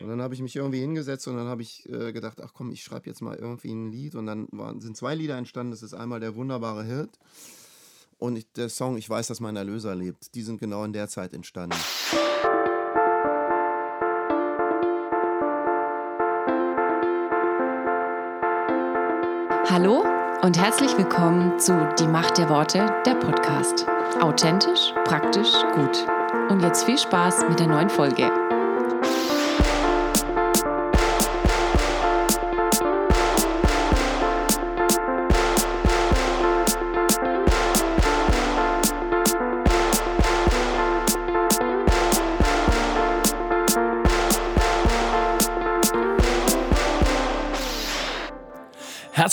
[0.00, 2.70] Und dann habe ich mich irgendwie hingesetzt und dann habe ich äh, gedacht, ach komm,
[2.70, 4.14] ich schreibe jetzt mal irgendwie ein Lied.
[4.14, 5.72] Und dann waren, sind zwei Lieder entstanden.
[5.72, 7.18] Das ist einmal der wunderbare Hirt
[8.18, 10.34] und ich, der Song Ich weiß, dass mein Erlöser lebt.
[10.34, 11.76] Die sind genau in der Zeit entstanden.
[19.68, 20.04] Hallo
[20.42, 23.86] und herzlich willkommen zu Die Macht der Worte, der Podcast.
[24.20, 26.06] Authentisch, praktisch, gut.
[26.50, 28.47] Und jetzt viel Spaß mit der neuen Folge.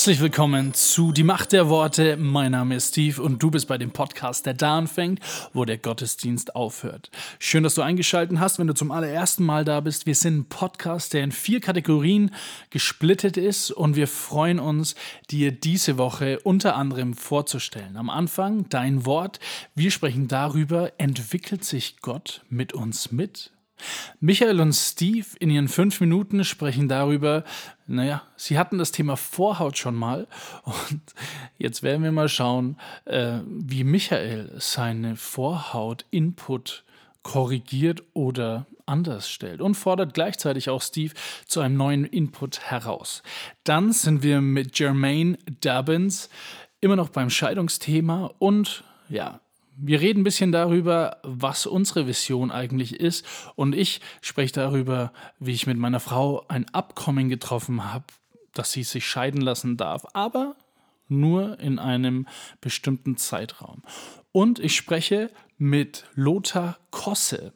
[0.05, 2.15] Herzlich willkommen zu Die Macht der Worte.
[2.15, 5.19] Mein Name ist Steve und du bist bei dem Podcast, der da anfängt,
[5.51, 7.09] wo der Gottesdienst aufhört.
[7.39, 10.05] Schön, dass du eingeschaltet hast, wenn du zum allerersten Mal da bist.
[10.05, 12.29] Wir sind ein Podcast, der in vier Kategorien
[12.69, 14.93] gesplittet ist und wir freuen uns,
[15.31, 17.97] dir diese Woche unter anderem vorzustellen.
[17.97, 19.39] Am Anfang dein Wort.
[19.73, 23.54] Wir sprechen darüber, entwickelt sich Gott mit uns mit?
[24.19, 27.43] Michael und Steve in ihren fünf Minuten sprechen darüber,
[27.87, 30.27] naja, sie hatten das Thema Vorhaut schon mal
[30.63, 31.01] und
[31.57, 36.83] jetzt werden wir mal schauen, äh, wie Michael seine Vorhaut-Input
[37.23, 41.13] korrigiert oder anders stellt und fordert gleichzeitig auch Steve
[41.47, 43.23] zu einem neuen Input heraus.
[43.63, 46.29] Dann sind wir mit Jermaine Dubbins
[46.81, 49.39] immer noch beim Scheidungsthema und ja,
[49.77, 53.25] wir reden ein bisschen darüber, was unsere Vision eigentlich ist.
[53.55, 58.05] Und ich spreche darüber, wie ich mit meiner Frau ein Abkommen getroffen habe,
[58.53, 60.55] dass sie sich scheiden lassen darf, aber
[61.07, 62.27] nur in einem
[62.61, 63.83] bestimmten Zeitraum.
[64.31, 67.53] Und ich spreche mit Lothar Kosse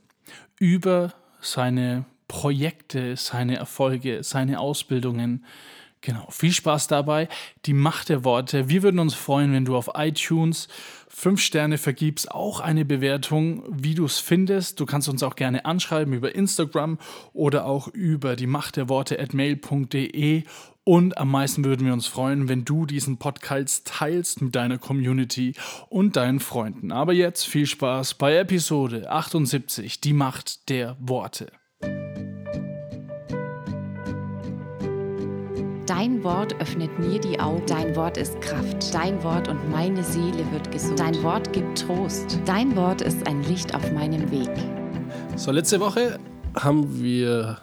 [0.59, 5.45] über seine Projekte, seine Erfolge, seine Ausbildungen.
[6.01, 7.27] Genau, viel Spaß dabei.
[7.65, 8.69] Die Macht der Worte.
[8.69, 10.69] Wir würden uns freuen, wenn du auf iTunes
[11.19, 14.79] fünf Sterne vergibst, auch eine Bewertung, wie du es findest.
[14.79, 16.97] Du kannst uns auch gerne anschreiben über Instagram
[17.33, 20.43] oder auch über die Macht der Worte at mail.de.
[20.85, 25.55] Und am meisten würden wir uns freuen, wenn du diesen Podcast teilst mit deiner Community
[25.89, 26.93] und deinen Freunden.
[26.93, 31.51] Aber jetzt viel Spaß bei Episode 78, die Macht der Worte.
[35.89, 37.65] Dein Wort öffnet mir die Augen.
[37.65, 38.93] Dein Wort ist Kraft.
[38.93, 40.99] Dein Wort und meine Seele wird gesund.
[40.99, 42.37] Dein Wort gibt Trost.
[42.45, 44.51] Dein Wort ist ein Licht auf meinem Weg.
[45.35, 46.19] So, letzte Woche
[46.53, 47.57] haben wir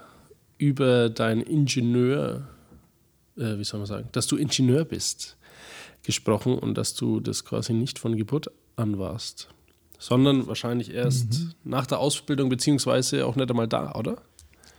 [0.59, 2.49] über dein Ingenieur,
[3.37, 5.37] äh, wie soll man sagen, dass du Ingenieur bist,
[6.03, 9.51] gesprochen und dass du das quasi nicht von Geburt an warst,
[10.01, 11.53] sondern wahrscheinlich erst mhm.
[11.63, 14.17] nach der Ausbildung, beziehungsweise auch nicht einmal da, oder?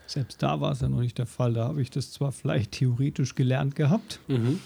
[0.08, 1.54] Selbst da war es ja noch nicht der Fall.
[1.54, 4.20] Da habe ich das zwar vielleicht theoretisch gelernt gehabt.
[4.28, 4.60] Mhm.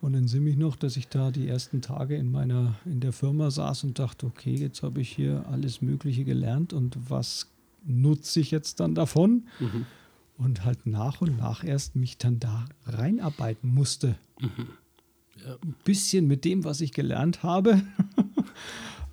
[0.00, 3.12] Und dann sehe ich noch, dass ich da die ersten Tage in meiner, in der
[3.12, 7.50] Firma saß und dachte, okay, jetzt habe ich hier alles Mögliche gelernt und was
[7.86, 9.44] nutze ich jetzt dann davon?
[9.58, 9.86] Mhm.
[10.36, 14.16] Und halt nach und nach erst mich dann da reinarbeiten musste.
[14.40, 14.68] Mhm.
[15.44, 15.54] Ja.
[15.62, 17.80] Ein bisschen mit dem, was ich gelernt habe.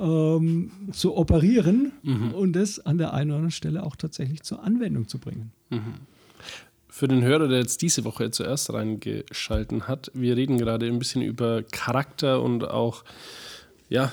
[0.01, 2.33] Ähm, zu operieren mhm.
[2.33, 5.51] und das an der einen oder anderen Stelle auch tatsächlich zur Anwendung zu bringen.
[5.69, 5.93] Mhm.
[6.89, 11.21] Für den Hörer, der jetzt diese Woche zuerst reingeschalten hat, wir reden gerade ein bisschen
[11.21, 13.03] über Charakter und auch,
[13.89, 14.11] ja,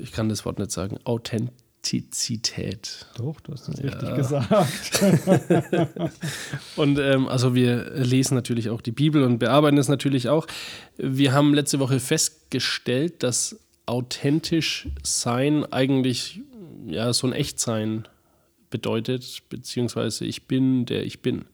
[0.00, 3.06] ich kann das Wort nicht sagen, Authentizität.
[3.16, 3.90] Doch, du hast das ja.
[3.90, 5.02] richtig gesagt.
[6.76, 10.46] und ähm, also wir lesen natürlich auch die Bibel und bearbeiten es natürlich auch.
[10.96, 16.40] Wir haben letzte Woche festgestellt, dass authentisch sein eigentlich
[16.86, 18.08] ja so ein Echtsein
[18.70, 21.44] bedeutet, beziehungsweise ich bin, der ich bin.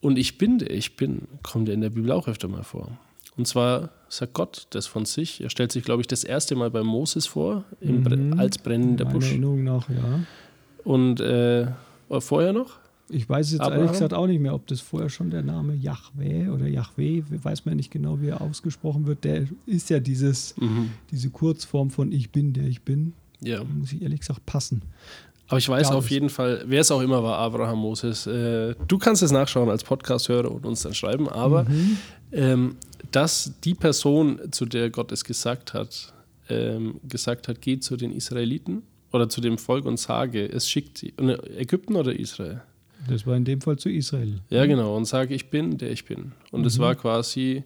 [0.00, 2.98] Und ich bin, der ich bin, kommt ja in der Bibel auch öfter mal vor.
[3.36, 5.40] Und zwar sagt Gott das von sich.
[5.40, 8.34] Er stellt sich, glaube ich, das erste Mal bei Moses vor, mhm.
[8.38, 9.30] als brennender Busch.
[9.30, 10.20] Erinnerung nach, ja.
[10.84, 11.66] Und äh,
[12.20, 12.78] vorher noch?
[13.08, 13.78] Ich weiß jetzt Abraham?
[13.78, 17.64] ehrlich gesagt auch nicht mehr, ob das vorher schon der Name Yahweh oder Yahweh, weiß
[17.64, 19.24] man nicht genau, wie er ausgesprochen wird.
[19.24, 20.90] Der ist ja dieses, mhm.
[21.10, 23.12] diese Kurzform von Ich bin, der ich bin.
[23.40, 23.62] Ja.
[23.62, 24.82] Muss ich ehrlich gesagt passen.
[25.48, 28.26] Aber ich weiß auf jeden Fall, wer es auch immer war, Abraham Moses.
[28.26, 31.98] Äh, du kannst es nachschauen als Podcast-Hörer und uns dann schreiben, aber mhm.
[32.32, 32.76] ähm,
[33.12, 36.12] dass die Person, zu der Gott es gesagt hat,
[36.48, 38.82] ähm, gesagt hat, geh zu den Israeliten
[39.12, 41.14] oder zu dem Volk und sage, es schickt sie.
[41.56, 42.62] Ägypten oder Israel?
[43.08, 44.40] Das war in dem Fall zu Israel.
[44.50, 44.96] Ja, genau.
[44.96, 46.32] Und sage, ich bin, der ich bin.
[46.50, 46.82] Und es mhm.
[46.82, 47.64] war quasi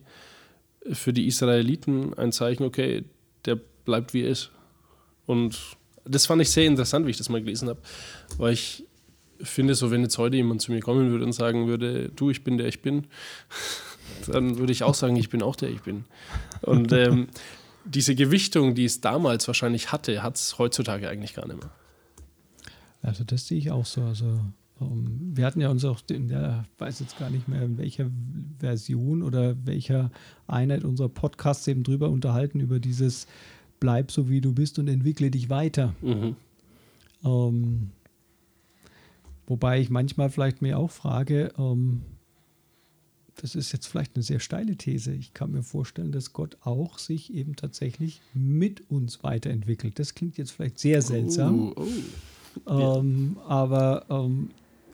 [0.92, 3.04] für die Israeliten ein Zeichen, okay,
[3.44, 4.50] der bleibt wie er ist.
[5.26, 5.58] Und
[6.04, 7.80] das fand ich sehr interessant, wie ich das mal gelesen habe,
[8.38, 8.84] weil ich
[9.40, 12.44] finde so, wenn jetzt heute jemand zu mir kommen würde und sagen würde, du, ich
[12.44, 13.06] bin der ich bin,
[14.26, 16.04] dann würde ich auch sagen, ich bin auch der ich bin.
[16.62, 17.28] Und ähm,
[17.84, 21.70] diese Gewichtung, die es damals wahrscheinlich hatte, hat es heutzutage eigentlich gar nicht mehr.
[23.02, 24.02] Also das sehe ich auch so.
[24.02, 24.40] Also
[24.80, 27.78] um, ähm, wir hatten ja uns auch in der, weiß jetzt gar nicht mehr, in
[27.78, 28.10] welcher
[28.58, 30.10] Version oder welcher
[30.46, 33.26] Einheit unserer Podcasts eben drüber unterhalten, über dieses
[33.78, 35.94] Bleib so wie du bist und entwickle dich weiter.
[36.02, 36.36] Mhm.
[37.22, 37.90] Um, ähm,
[39.46, 42.02] wobei ich manchmal vielleicht mir auch frage, um, ähm,
[43.36, 45.14] das ist jetzt vielleicht eine sehr steile These.
[45.14, 49.98] Ich kann mir vorstellen, dass Gott auch sich eben tatsächlich mit uns weiterentwickelt.
[49.98, 51.72] Das klingt jetzt vielleicht sehr seltsam.
[51.74, 51.86] Oh,
[52.66, 52.98] oh.
[52.98, 54.50] Ähm, aber ähm,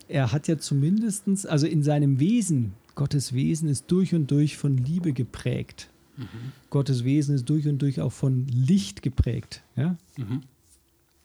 [0.09, 4.77] er hat ja zumindest, also in seinem Wesen, Gottes Wesen ist durch und durch von
[4.77, 5.91] Liebe geprägt.
[6.17, 6.27] Mhm.
[6.71, 9.63] Gottes Wesen ist durch und durch auch von Licht geprägt.
[9.77, 9.97] Ja?
[10.17, 10.43] Mhm.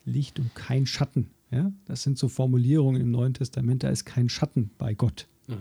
[0.06, 1.28] Licht und kein Schatten.
[1.50, 1.72] Ja?
[1.86, 5.56] Das sind so Formulierungen im Neuen Testament, da ist kein Schatten bei Gott, mhm.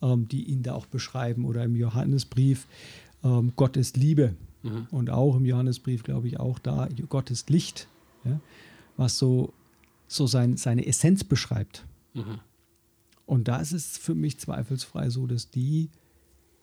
[0.00, 0.12] ja?
[0.12, 1.44] ähm, die ihn da auch beschreiben.
[1.44, 2.66] Oder im Johannesbrief,
[3.22, 4.34] ähm, Gott ist Liebe.
[4.64, 4.88] Mhm.
[4.90, 7.86] Und auch im Johannesbrief, glaube ich, auch da, Gott ist Licht.
[8.24, 8.40] Ja?
[8.96, 9.52] Was so,
[10.08, 11.84] so sein, seine Essenz beschreibt.
[12.16, 12.40] Mhm.
[13.26, 15.90] Und da ist es für mich zweifelsfrei so, dass die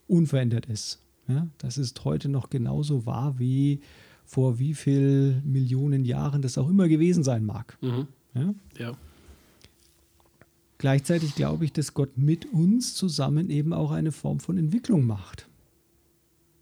[0.08, 1.00] unverändert ist.
[1.28, 3.80] Ja, das ist heute noch genauso wahr wie
[4.26, 7.78] vor wie viel Millionen Jahren das auch immer gewesen sein mag.
[7.82, 8.08] Mhm.
[8.34, 8.56] Ja?
[8.78, 8.98] ja.
[10.78, 15.48] Gleichzeitig glaube ich, dass Gott mit uns zusammen eben auch eine Form von Entwicklung macht.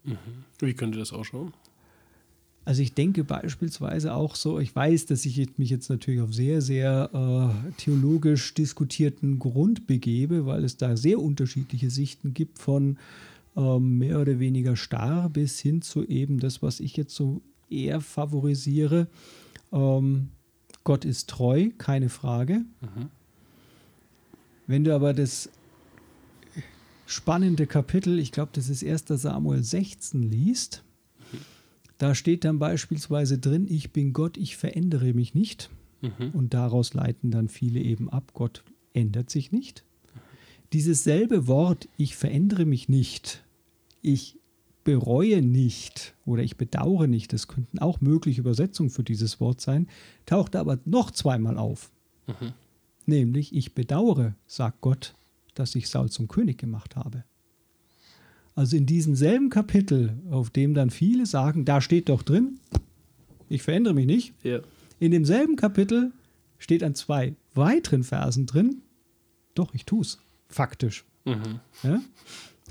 [0.04, 0.16] Mhm.
[0.58, 1.52] Wie könnte das ausschauen?
[2.64, 6.60] Also ich denke beispielsweise auch so, ich weiß, dass ich mich jetzt natürlich auf sehr,
[6.62, 12.98] sehr äh, theologisch diskutierten Grund begebe, weil es da sehr unterschiedliche Sichten gibt von
[13.56, 18.00] ähm, mehr oder weniger starr bis hin zu eben das, was ich jetzt so eher
[18.00, 19.08] favorisiere.
[19.72, 20.28] Ähm,
[20.84, 22.58] Gott ist treu, keine Frage.
[22.80, 23.10] Mhm.
[24.68, 25.50] Wenn du aber das
[27.06, 29.04] spannende Kapitel, ich glaube, das ist 1.
[29.08, 30.84] Samuel 16 liest,
[32.02, 35.70] da steht dann beispielsweise drin, ich bin Gott, ich verändere mich nicht.
[36.00, 36.30] Mhm.
[36.32, 39.84] Und daraus leiten dann viele eben ab, Gott ändert sich nicht.
[40.72, 43.44] Dieses selbe Wort, ich verändere mich nicht,
[44.00, 44.40] ich
[44.82, 49.86] bereue nicht oder ich bedauere nicht, das könnten auch mögliche Übersetzungen für dieses Wort sein,
[50.26, 51.92] taucht aber noch zweimal auf.
[52.26, 52.52] Mhm.
[53.06, 55.14] Nämlich, ich bedauere, sagt Gott,
[55.54, 57.22] dass ich Saul zum König gemacht habe.
[58.54, 62.58] Also in diesem selben Kapitel, auf dem dann viele sagen, da steht doch drin,
[63.48, 64.34] ich verändere mich nicht.
[64.42, 64.60] Ja.
[64.98, 66.12] In demselben Kapitel
[66.58, 68.82] steht an zwei weiteren Versen drin,
[69.54, 70.18] doch, ich tue es,
[70.48, 71.04] faktisch.
[71.24, 71.60] Mhm.
[71.82, 72.00] Ja?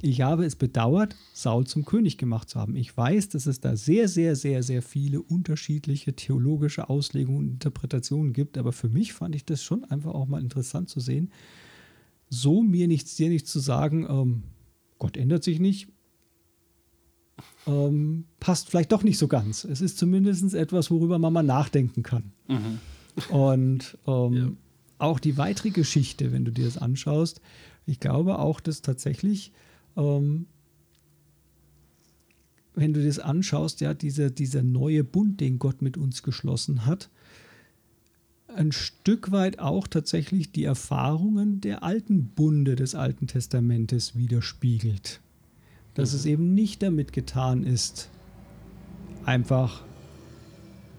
[0.04, 2.76] Ich habe es bedauert, Saul zum König gemacht zu haben.
[2.76, 8.34] Ich weiß, dass es da sehr, sehr, sehr, sehr viele unterschiedliche theologische Auslegungen und Interpretationen
[8.34, 11.32] gibt, aber für mich fand ich das schon einfach auch mal interessant zu sehen,
[12.30, 14.44] so mir nichts, dir nichts zu sagen, ähm,
[15.02, 15.88] Gott ändert sich nicht,
[17.66, 19.64] ähm, passt vielleicht doch nicht so ganz.
[19.64, 22.34] Es ist zumindest etwas, worüber man mal nachdenken kann.
[22.48, 22.80] Mhm.
[23.36, 24.52] Und ähm, ja.
[25.00, 27.42] auch die weitere Geschichte, wenn du dir das anschaust,
[27.88, 29.54] ich glaube auch, dass tatsächlich,
[29.98, 30.46] ähm,
[32.76, 37.10] wenn du das anschaust, ja, dieser, dieser neue Bund, den Gott mit uns geschlossen hat,
[38.56, 45.20] ein Stück weit auch tatsächlich die Erfahrungen der alten Bunde des Alten Testamentes widerspiegelt.
[45.94, 46.18] Dass mhm.
[46.18, 48.10] es eben nicht damit getan ist,
[49.26, 49.84] einfach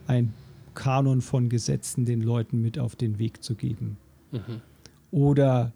[0.07, 0.33] ein
[0.75, 3.97] Kanon von Gesetzen den Leuten mit auf den Weg zu geben.
[4.31, 4.61] Mhm.
[5.11, 5.73] Oder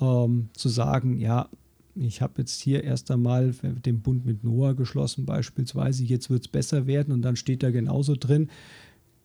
[0.00, 1.48] ähm, zu sagen, ja,
[1.94, 6.48] ich habe jetzt hier erst einmal den Bund mit Noah geschlossen beispielsweise, jetzt wird es
[6.48, 8.48] besser werden und dann steht da genauso drin,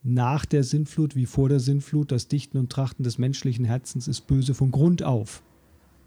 [0.07, 2.11] nach der Sintflut wie vor der Sintflut.
[2.11, 5.43] Das Dichten und Trachten des menschlichen Herzens ist böse von Grund auf.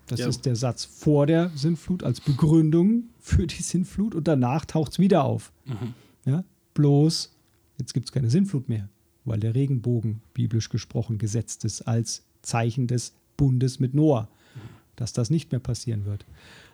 [0.07, 0.29] Das ja.
[0.29, 4.99] ist der Satz vor der Sintflut als Begründung für die Sintflut und danach taucht es
[4.99, 5.53] wieder auf.
[5.67, 5.95] Mhm.
[6.25, 6.45] Ja?
[6.75, 7.31] Bloß,
[7.79, 8.89] jetzt gibt es keine Sintflut mehr,
[9.25, 14.23] weil der Regenbogen, biblisch gesprochen, gesetzt ist als Zeichen des Bundes mit Noah,
[14.55, 14.61] mhm.
[14.97, 16.25] dass das nicht mehr passieren wird.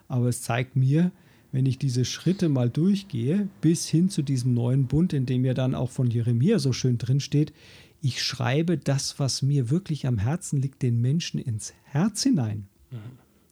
[0.08, 1.10] Aber es zeigt mir,
[1.56, 5.54] wenn ich diese Schritte mal durchgehe, bis hin zu diesem neuen Bund, in dem ja
[5.54, 7.54] dann auch von Jeremia so schön drin steht,
[8.02, 12.68] ich schreibe das, was mir wirklich am Herzen liegt, den Menschen ins Herz hinein.
[12.90, 12.98] Mhm.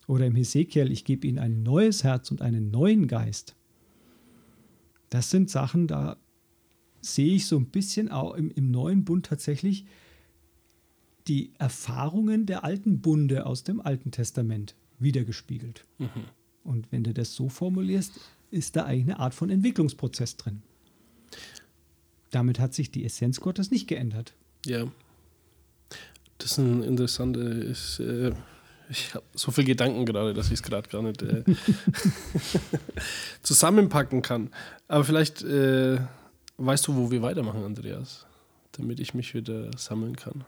[0.06, 3.56] Oder im Hesekiel, ich gebe ihnen ein neues Herz und einen neuen Geist.
[5.08, 6.18] Das sind Sachen, da
[7.00, 9.86] sehe ich so ein bisschen auch im, im neuen Bund tatsächlich
[11.26, 15.86] die Erfahrungen der alten Bunde aus dem Alten Testament wiedergespiegelt.
[15.96, 16.24] Mhm.
[16.64, 18.12] Und wenn du das so formulierst,
[18.50, 20.62] ist da eigentlich eine Art von Entwicklungsprozess drin.
[22.30, 24.34] Damit hat sich die Essenz Gottes nicht geändert.
[24.66, 24.86] Ja.
[26.38, 27.40] Das ist ein interessanter.
[27.40, 28.32] Ist, äh,
[28.88, 31.44] ich habe so viele Gedanken gerade, dass ich es gerade gar nicht äh,
[33.42, 34.50] zusammenpacken kann.
[34.88, 35.98] Aber vielleicht äh,
[36.56, 38.26] weißt du, wo wir weitermachen, Andreas,
[38.72, 40.44] damit ich mich wieder sammeln kann.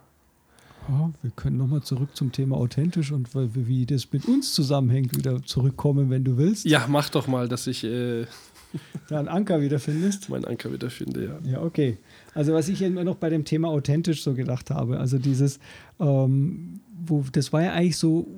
[0.89, 5.43] Ja, wir können nochmal zurück zum Thema authentisch und wie das mit uns zusammenhängt, wieder
[5.43, 6.65] zurückkommen, wenn du willst.
[6.65, 8.27] Ja, mach doch mal, dass ich äh,
[9.09, 10.29] da einen Anker wiederfindest.
[10.29, 11.51] Meinen Anker wiederfinde, ja.
[11.51, 11.99] Ja, okay.
[12.35, 15.59] Also was ich immer noch bei dem Thema authentisch so gedacht habe, also dieses,
[15.99, 18.29] ähm, wo, das war ja eigentlich so,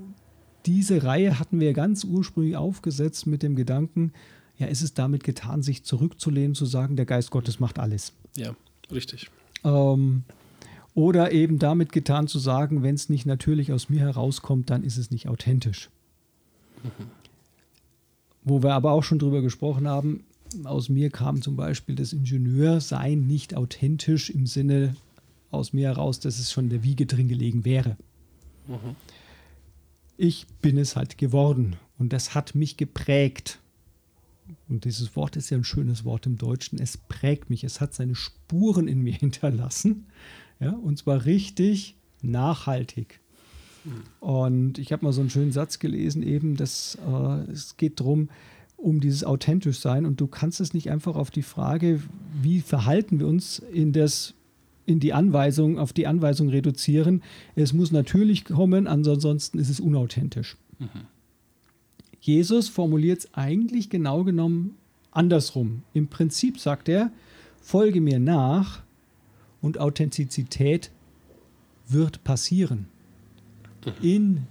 [0.64, 4.12] diese Reihe hatten wir ganz ursprünglich aufgesetzt mit dem Gedanken,
[4.56, 8.12] ja, ist es damit getan, sich zurückzulehnen, zu sagen, der Geist Gottes macht alles.
[8.36, 8.54] Ja,
[8.90, 9.30] richtig.
[9.64, 10.24] Ähm,
[10.98, 14.96] oder eben damit getan zu sagen, wenn es nicht natürlich aus mir herauskommt, dann ist
[14.96, 15.90] es nicht authentisch.
[16.82, 16.90] Mhm.
[18.42, 20.24] Wo wir aber auch schon drüber gesprochen haben,
[20.64, 24.96] aus mir kam zum Beispiel das Ingenieursein nicht authentisch im Sinne
[25.52, 27.96] aus mir heraus, dass es schon in der Wiege drin gelegen wäre.
[28.66, 28.96] Mhm.
[30.16, 33.60] Ich bin es halt geworden und das hat mich geprägt.
[34.68, 36.80] Und dieses Wort ist ja ein schönes Wort im Deutschen.
[36.80, 37.62] Es prägt mich.
[37.62, 40.06] Es hat seine Spuren in mir hinterlassen.
[40.60, 43.20] Ja, und zwar richtig nachhaltig.
[44.20, 48.28] Und ich habe mal so einen schönen Satz gelesen, eben, dass äh, es geht darum,
[48.76, 50.06] um dieses authentisch sein.
[50.06, 52.02] Und du kannst es nicht einfach auf die Frage,
[52.42, 54.34] wie verhalten wir uns in das
[54.86, 57.22] in die Anweisung, auf die Anweisung reduzieren.
[57.54, 60.56] Es muss natürlich kommen, ansonsten ist es unauthentisch.
[60.78, 60.88] Mhm.
[62.20, 64.76] Jesus formuliert es eigentlich genau genommen
[65.10, 65.82] andersrum.
[65.92, 67.12] Im Prinzip sagt er,
[67.60, 68.82] folge mir nach
[69.60, 70.90] und Authentizität
[71.88, 72.86] wird passieren
[74.02, 74.46] in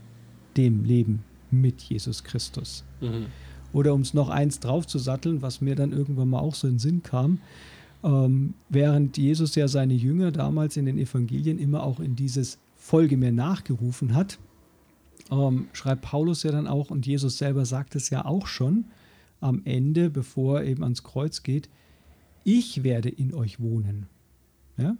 [0.55, 2.83] dem Leben mit Jesus Christus.
[3.01, 3.27] Mhm.
[3.73, 6.79] Oder um es noch eins draufzusatteln, was mir dann irgendwann mal auch so in den
[6.79, 7.39] Sinn kam,
[8.03, 13.17] ähm, während Jesus ja seine Jünger damals in den Evangelien immer auch in dieses Folge
[13.17, 14.39] mir nachgerufen hat,
[15.29, 18.85] ähm, schreibt Paulus ja dann auch, und Jesus selber sagt es ja auch schon
[19.41, 21.69] am Ende, bevor er eben ans Kreuz geht,
[22.43, 24.07] ich werde in euch wohnen.
[24.77, 24.97] Ja?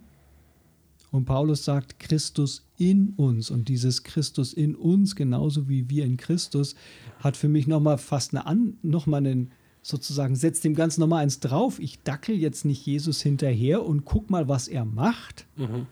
[1.10, 6.18] Und Paulus sagt Christus in uns und dieses Christus in uns, genauso wie wir in
[6.18, 6.74] Christus,
[7.20, 11.22] hat für mich nochmal fast eine An noch mal einen, sozusagen, setzt dem Ganzen nochmal
[11.22, 11.78] eins drauf.
[11.78, 15.86] Ich dackel jetzt nicht Jesus hinterher und guck mal, was er macht, mhm.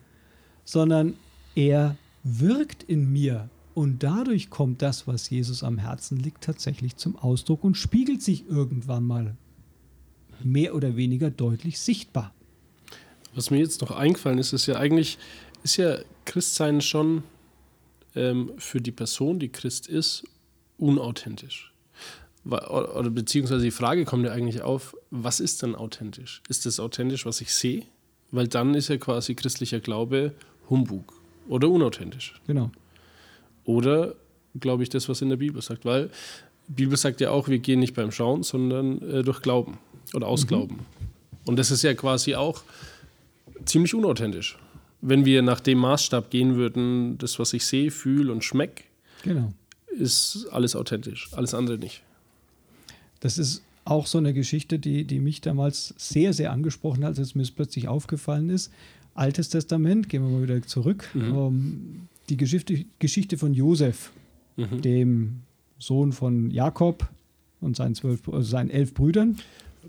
[0.65, 1.15] sondern
[1.55, 7.17] er wirkt in mir und dadurch kommt das, was Jesus am Herzen liegt, tatsächlich zum
[7.17, 9.37] Ausdruck und spiegelt sich irgendwann mal
[10.43, 12.35] mehr oder weniger deutlich sichtbar.
[13.37, 15.19] Was mir jetzt noch eingefallen ist, ist ja eigentlich,
[15.63, 17.23] ist ja Christsein schon
[18.15, 20.25] ähm, für die Person, die Christ ist,
[20.79, 21.73] unauthentisch.
[22.47, 26.43] Oder beziehungsweise die Frage kommt ja eigentlich auf, was ist denn authentisch?
[26.49, 27.83] Ist das authentisch, was ich sehe?
[28.31, 30.33] Weil dann ist ja quasi christlicher Glaube
[30.71, 31.13] Humbug
[31.49, 32.41] oder unauthentisch.
[32.47, 32.71] Genau.
[33.65, 34.15] Oder
[34.59, 35.85] glaube ich das, was in der Bibel sagt?
[35.85, 36.11] Weil
[36.69, 39.79] die Bibel sagt ja auch, wir gehen nicht beim Schauen, sondern äh, durch Glauben
[40.15, 40.49] oder aus mhm.
[40.49, 40.87] Glauben.
[41.45, 42.63] Und das ist ja quasi auch
[43.65, 44.59] ziemlich unauthentisch.
[45.01, 48.85] Wenn wir nach dem Maßstab gehen würden, das, was ich sehe, fühle und schmecke,
[49.23, 49.53] genau.
[49.89, 52.03] ist alles authentisch, alles andere nicht.
[53.21, 57.35] Das ist auch so eine Geschichte, die, die mich damals sehr, sehr angesprochen hat, als
[57.35, 58.73] mir es plötzlich aufgefallen ist.
[59.15, 61.09] Altes Testament, gehen wir mal wieder zurück.
[61.15, 61.23] Mhm.
[61.23, 64.13] Ähm, die Geschichte, Geschichte von Josef,
[64.57, 64.83] mhm.
[64.83, 65.41] dem
[65.79, 67.09] Sohn von Jakob
[67.61, 69.37] und seinen, zwölf, also seinen elf Brüdern.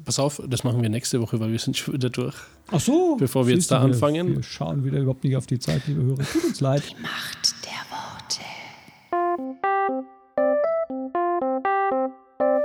[0.04, 2.36] Pass auf, das machen wir nächste Woche, weil wir sind schon wieder durch.
[2.72, 3.16] Ach so.
[3.18, 4.36] Bevor wir jetzt da wir, anfangen.
[4.36, 6.24] Wir schauen wieder überhaupt nicht auf die Zeit, liebe Hörer.
[6.24, 6.84] Tut uns leid.
[6.90, 8.42] Die Macht der Worte.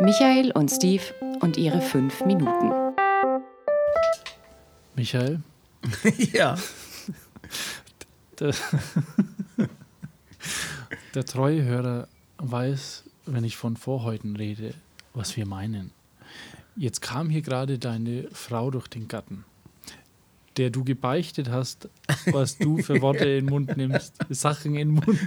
[0.03, 1.03] Michael und Steve
[1.41, 2.73] und ihre fünf Minuten.
[4.97, 5.41] Michael?
[6.33, 6.57] ja.
[8.39, 8.55] Der,
[11.15, 12.09] der treue Hörer
[12.39, 14.75] weiß, wenn ich von Vorhäuten rede,
[15.15, 15.93] was wir meinen.
[16.76, 19.45] Jetzt kam hier gerade deine Frau durch den Garten,
[20.57, 21.88] der du gebeichtet hast,
[22.26, 25.19] was du für Worte in den Mund nimmst, Sachen in den Mund.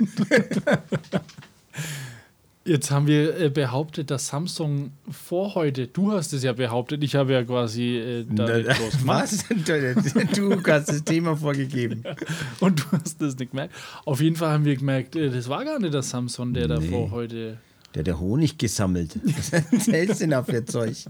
[2.68, 7.14] Jetzt haben wir äh, behauptet, dass Samsung vor heute, du hast es ja behauptet, ich
[7.14, 8.68] habe ja quasi äh, damit
[9.06, 9.46] Was?
[10.34, 12.04] Du hast das Thema vorgegeben.
[12.62, 13.76] Und du hast das nicht gemerkt.
[14.06, 16.74] Auf jeden Fall haben wir gemerkt, äh, das war gar nicht der Samsung, der nee.
[16.74, 17.60] da vor heute
[17.96, 19.18] der hat der Honig gesammelt.
[19.24, 20.96] Was erzählst du denn auf für Zeug?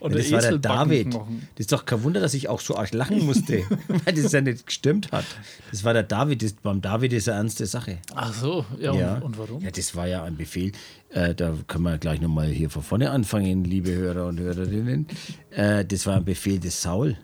[0.00, 1.14] Ja, das war der David.
[1.14, 1.20] Das
[1.58, 4.64] ist doch kein Wunder, dass ich auch so arg lachen musste, weil das ja nicht
[4.64, 5.26] gestimmt hat.
[5.70, 6.42] Das war der David.
[6.42, 7.98] Das, beim David ist eine ernste Sache.
[8.14, 9.14] Ach so, ja, ja.
[9.16, 9.62] Und, und, warum?
[9.62, 10.72] Ja, das war ja ein Befehl.
[11.10, 15.06] Äh, da können wir gleich nochmal hier von vorne anfangen, liebe Hörer und Hörerinnen.
[15.50, 17.18] Äh, das war ein Befehl des Saul.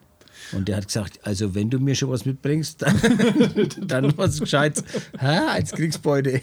[0.54, 3.00] Und der hat gesagt, also wenn du mir schon was mitbringst, dann,
[3.86, 4.84] dann was Gescheites.
[5.18, 5.38] Hä?
[5.48, 6.40] Als Kriegsbeute.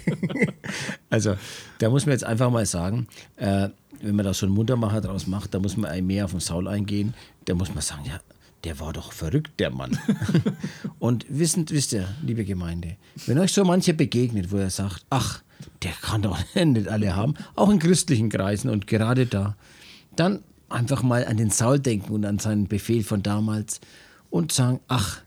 [1.09, 1.35] also
[1.79, 3.69] da muss man jetzt einfach mal sagen, äh,
[4.01, 6.67] wenn man da so einen Muntermacher draus macht, da muss man mehr auf den Saul
[6.67, 7.13] eingehen.
[7.45, 8.19] Da muss man sagen, ja,
[8.63, 9.97] der war doch verrückt, der Mann.
[10.99, 15.41] Und wissend, wisst ihr, liebe Gemeinde, wenn euch so mancher begegnet, wo er sagt, ach,
[15.83, 19.55] der kann doch nicht alle haben, auch in christlichen Kreisen und gerade da,
[20.15, 23.81] dann einfach mal an den Saul denken und an seinen Befehl von damals
[24.31, 25.21] und sagen, ach,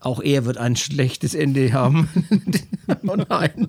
[0.00, 2.08] auch er wird ein schlechtes Ende haben.
[3.06, 3.68] oh nein.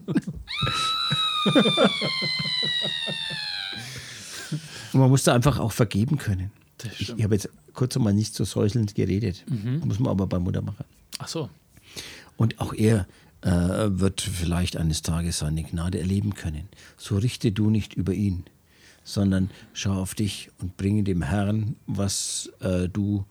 [4.93, 6.51] und man muss da einfach auch vergeben können.
[6.99, 9.43] Ich, ich habe jetzt kurz einmal nicht so säuselnd geredet.
[9.47, 9.81] Mhm.
[9.85, 10.85] Muss man aber beim Mutter machen.
[11.19, 11.49] Ach so.
[12.37, 13.07] Und auch er
[13.41, 16.67] äh, wird vielleicht eines Tages seine Gnade erleben können.
[16.97, 18.45] So richte du nicht über ihn,
[19.03, 23.25] sondern schau auf dich und bringe dem Herrn, was äh, du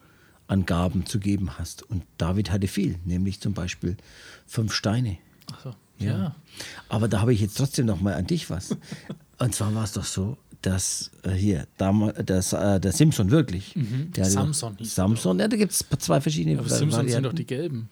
[0.53, 1.83] an Gaben zu geben hast.
[1.83, 3.97] Und David hatte viel, nämlich zum Beispiel
[4.47, 5.17] fünf Steine.
[5.51, 5.75] Ach so.
[5.99, 6.19] Ja.
[6.19, 6.37] ja.
[6.91, 8.77] Aber da habe ich jetzt trotzdem noch mal an dich was.
[9.39, 13.75] Und zwar war es doch so, dass äh, hier, damals, das, äh, der Simpson wirklich.
[13.75, 14.13] Mhm.
[14.13, 17.25] Der Samson hieß Samson, ja, da gibt es zwei verschiedene Aber Simpsons sind Varianten.
[17.25, 17.89] doch die gelben.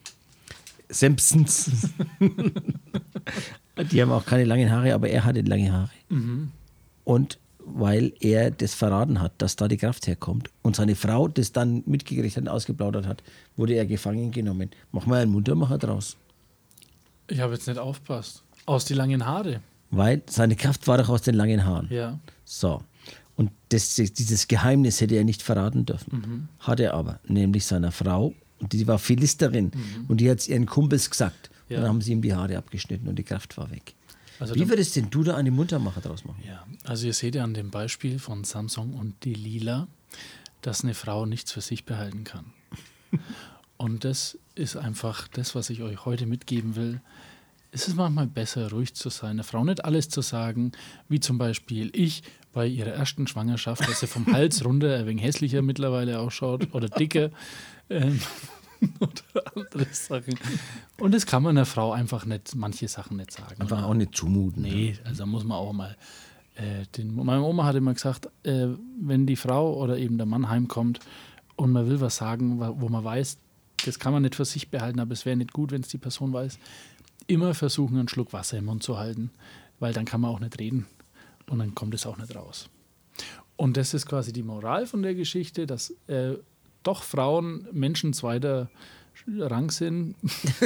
[0.90, 1.70] Simpsons.
[3.90, 5.90] die haben auch keine langen Haare, aber er hatte lange Haare.
[6.10, 6.50] Mhm.
[7.04, 11.52] Und weil er das verraten hat, dass da die Kraft herkommt und seine Frau das
[11.52, 13.22] dann mitgekriegt hat und ausgeplaudert hat,
[13.56, 14.70] wurde er gefangen genommen.
[14.92, 16.16] Mach mal einen Muntermacher draus.
[17.28, 18.42] Ich habe jetzt nicht aufpasst.
[18.66, 19.60] Aus die langen Haare.
[19.90, 21.88] Weil seine Kraft war doch aus den langen Haaren.
[21.90, 22.18] Ja.
[22.44, 22.82] So.
[23.36, 26.12] Und das, dieses Geheimnis hätte er nicht verraten dürfen.
[26.12, 26.48] Mhm.
[26.58, 28.34] Hat er aber, nämlich seiner Frau.
[28.60, 29.72] Und die war Philisterin.
[30.08, 31.50] Und die hat es ihren Kumpels gesagt.
[31.50, 31.72] Mhm.
[31.72, 31.76] Ja.
[31.76, 33.94] Und dann haben sie ihm die Haare abgeschnitten und die Kraft war weg.
[34.40, 36.42] Also Wie würdest denn du da einen Muntermacher draus machen?
[36.46, 39.86] Ja, also ihr seht ja an dem Beispiel von Samsung und die Lila,
[40.62, 42.46] dass eine Frau nichts für sich behalten kann.
[43.76, 47.00] Und das ist einfach das, was ich euch heute mitgeben will.
[47.72, 50.72] Es ist manchmal besser, ruhig zu sein, einer Frau nicht alles zu sagen,
[51.08, 55.24] wie zum Beispiel ich bei ihrer ersten Schwangerschaft, dass sie vom Hals runter ein wenig
[55.24, 57.30] hässlicher mittlerweile ausschaut oder dicker
[57.88, 58.20] ähm,
[59.00, 60.38] oder andere Sachen.
[60.98, 63.60] Und das kann man einer Frau einfach nicht, manche Sachen nicht sagen.
[63.60, 63.86] Einfach oder?
[63.86, 64.62] auch nicht zumuten.
[64.62, 65.96] Nee, also da muss man auch mal.
[66.54, 68.68] Äh, den, meine Oma hat immer gesagt, äh,
[69.00, 71.00] wenn die Frau oder eben der Mann heimkommt
[71.56, 73.38] und man will was sagen, wo man weiß,
[73.84, 75.98] das kann man nicht für sich behalten, aber es wäre nicht gut, wenn es die
[75.98, 76.58] Person weiß,
[77.26, 79.30] immer versuchen, einen Schluck Wasser im Mund zu halten,
[79.78, 80.86] weil dann kann man auch nicht reden
[81.48, 82.68] und dann kommt es auch nicht raus.
[83.56, 86.34] Und das ist quasi die Moral von der Geschichte, dass äh,
[86.82, 88.70] doch Frauen Menschen zweiter
[89.38, 90.14] Rang sind.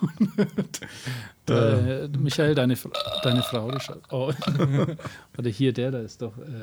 [0.00, 0.80] Und,
[1.50, 2.90] äh, Michael, deine, Fra-
[3.22, 4.02] deine Frau, die schaut.
[4.10, 4.30] Oh.
[5.38, 6.36] Oder hier, der, da ist doch.
[6.38, 6.62] Äh.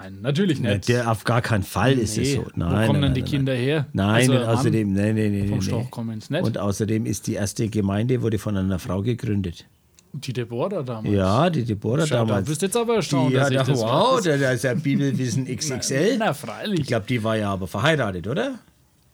[0.00, 0.88] Nein, natürlich Nee, nicht.
[0.88, 2.42] der auf gar keinen Fall ist es Nee, so.
[2.46, 3.86] Wo Nein, kommen nein, dann nein, die nein, Kinder her?
[3.92, 5.48] Nein, Also, außerdem, nein, nein, nein.
[5.48, 5.64] Vom nee.
[5.64, 6.42] Storch kommen nicht.
[6.42, 9.66] Und außerdem ist die erste Gemeinde wurde von einer Frau gegründet.
[10.12, 11.14] Die Deborah damals.
[11.14, 12.44] Ja, die Deborah Schau, damals.
[12.44, 14.24] Du bist jetzt aber erstaunt, die dass hat ich auch, das wow, weiß.
[14.24, 16.16] da da ist ja Bibelwissen XXL.
[16.18, 16.80] Na, freilich.
[16.80, 18.58] Ich glaube, die war ja aber verheiratet, oder?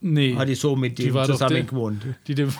[0.00, 0.35] nee.
[0.37, 2.02] Hat die so mit dem zusammen der- gewohnt?
[2.26, 2.48] Die De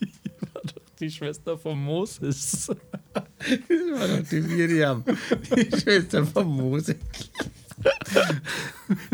[0.00, 2.70] Die war doch die Schwester von Moses.
[3.14, 5.04] Das war doch die Miriam,
[5.54, 6.96] die Schwester von Mose.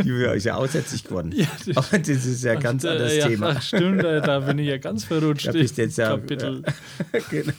[0.03, 1.33] Die ist ja aussätzig geworden.
[1.35, 3.55] Ja, das- aber das ist ja ein ganz Äh, anderes ja, Thema.
[3.57, 5.47] ach, Stimmt, äh, da bin ich ja ganz verrutscht.
[5.49, 6.63] Da bist jetzt ja- Kapitel.
[7.31, 7.53] genau.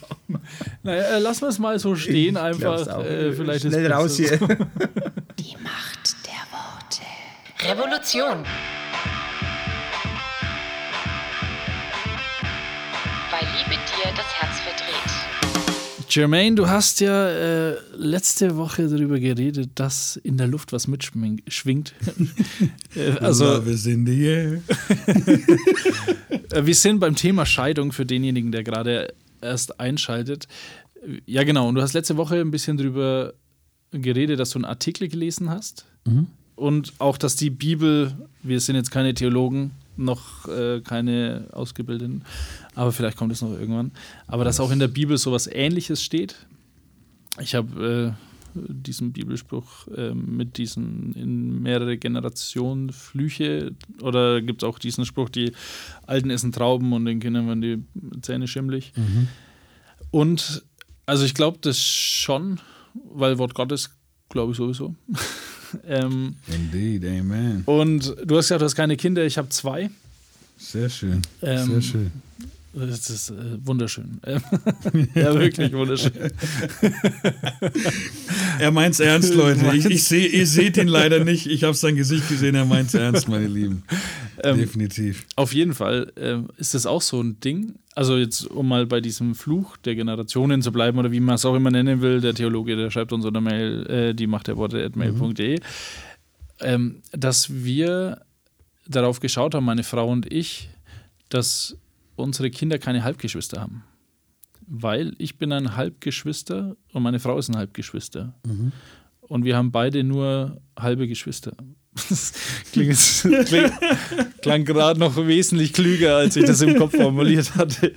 [0.83, 2.99] Naja, äh, lassen wir es mal so stehen, Ich einfach.
[3.05, 4.23] Äh, vielleicht Schnell raus so.
[4.23, 4.37] hier.
[5.39, 7.01] Die Macht der Worte.
[7.69, 8.45] Revolution.
[16.13, 21.93] Jermaine, du hast ja äh, letzte Woche darüber geredet, dass in der Luft was mitschwingt.
[22.95, 24.61] äh, also, wir sind hier.
[26.53, 30.47] Wir sind beim Thema Scheidung für denjenigen, der gerade erst einschaltet.
[31.25, 31.69] Ja, genau.
[31.69, 33.33] Und du hast letzte Woche ein bisschen darüber
[33.91, 35.85] geredet, dass du einen Artikel gelesen hast.
[36.55, 42.23] Und auch, dass die Bibel, wir sind jetzt keine Theologen, noch äh, keine Ausgebildeten,
[42.75, 43.91] aber vielleicht kommt es noch irgendwann.
[44.27, 46.35] Aber dass auch in der Bibel sowas Ähnliches steht.
[47.39, 54.67] Ich habe äh, diesen Bibelspruch äh, mit diesen in mehrere Generationen Flüche oder gibt es
[54.67, 55.53] auch diesen Spruch, die
[56.05, 58.93] Alten essen Trauben und den Kindern werden die Zähne schimmlig.
[60.11, 60.63] Und
[61.05, 62.59] also ich glaube das schon,
[62.93, 63.91] weil Wort Gottes
[64.29, 64.95] glaube ich sowieso.
[65.87, 67.63] ähm, Indeed, amen.
[67.65, 69.89] und du hast gesagt, du hast keine Kinder, ich habe zwei.
[70.57, 71.21] Sehr schön.
[71.41, 72.11] Ähm, Sehr schön.
[72.73, 73.33] Das ist äh,
[73.65, 74.21] wunderschön.
[75.13, 76.13] ja, wirklich wunderschön.
[78.59, 79.75] Er meint's ernst, Leute.
[79.75, 81.47] Ich, ich seh, ihr seht ihn leider nicht.
[81.47, 82.53] Ich habe sein Gesicht gesehen.
[82.53, 83.81] Er meint's ernst, meine Lieben.
[84.43, 85.25] Ähm, Definitiv.
[85.35, 87.75] Auf jeden Fall ähm, ist das auch so ein Ding.
[87.95, 91.45] Also jetzt, um mal bei diesem Fluch der Generationen zu bleiben oder wie man es
[91.45, 94.57] auch immer nennen will, der Theologe, der schreibt uns unter Mail, äh, die Macht der
[94.57, 95.59] Worte at mail.de,
[96.61, 98.21] ähm, dass wir
[98.87, 100.69] darauf geschaut haben, meine Frau und ich,
[101.29, 101.77] dass
[102.15, 103.83] unsere Kinder keine Halbgeschwister haben.
[104.67, 108.33] Weil ich bin ein Halbgeschwister und meine Frau ist ein Halbgeschwister.
[109.21, 111.53] Und wir haben beide nur halbe Geschwister.
[111.93, 112.33] Das
[112.71, 112.97] klingt,
[113.47, 113.73] klingt,
[114.41, 117.93] klang gerade noch wesentlich klüger, als ich das im Kopf formuliert hatte.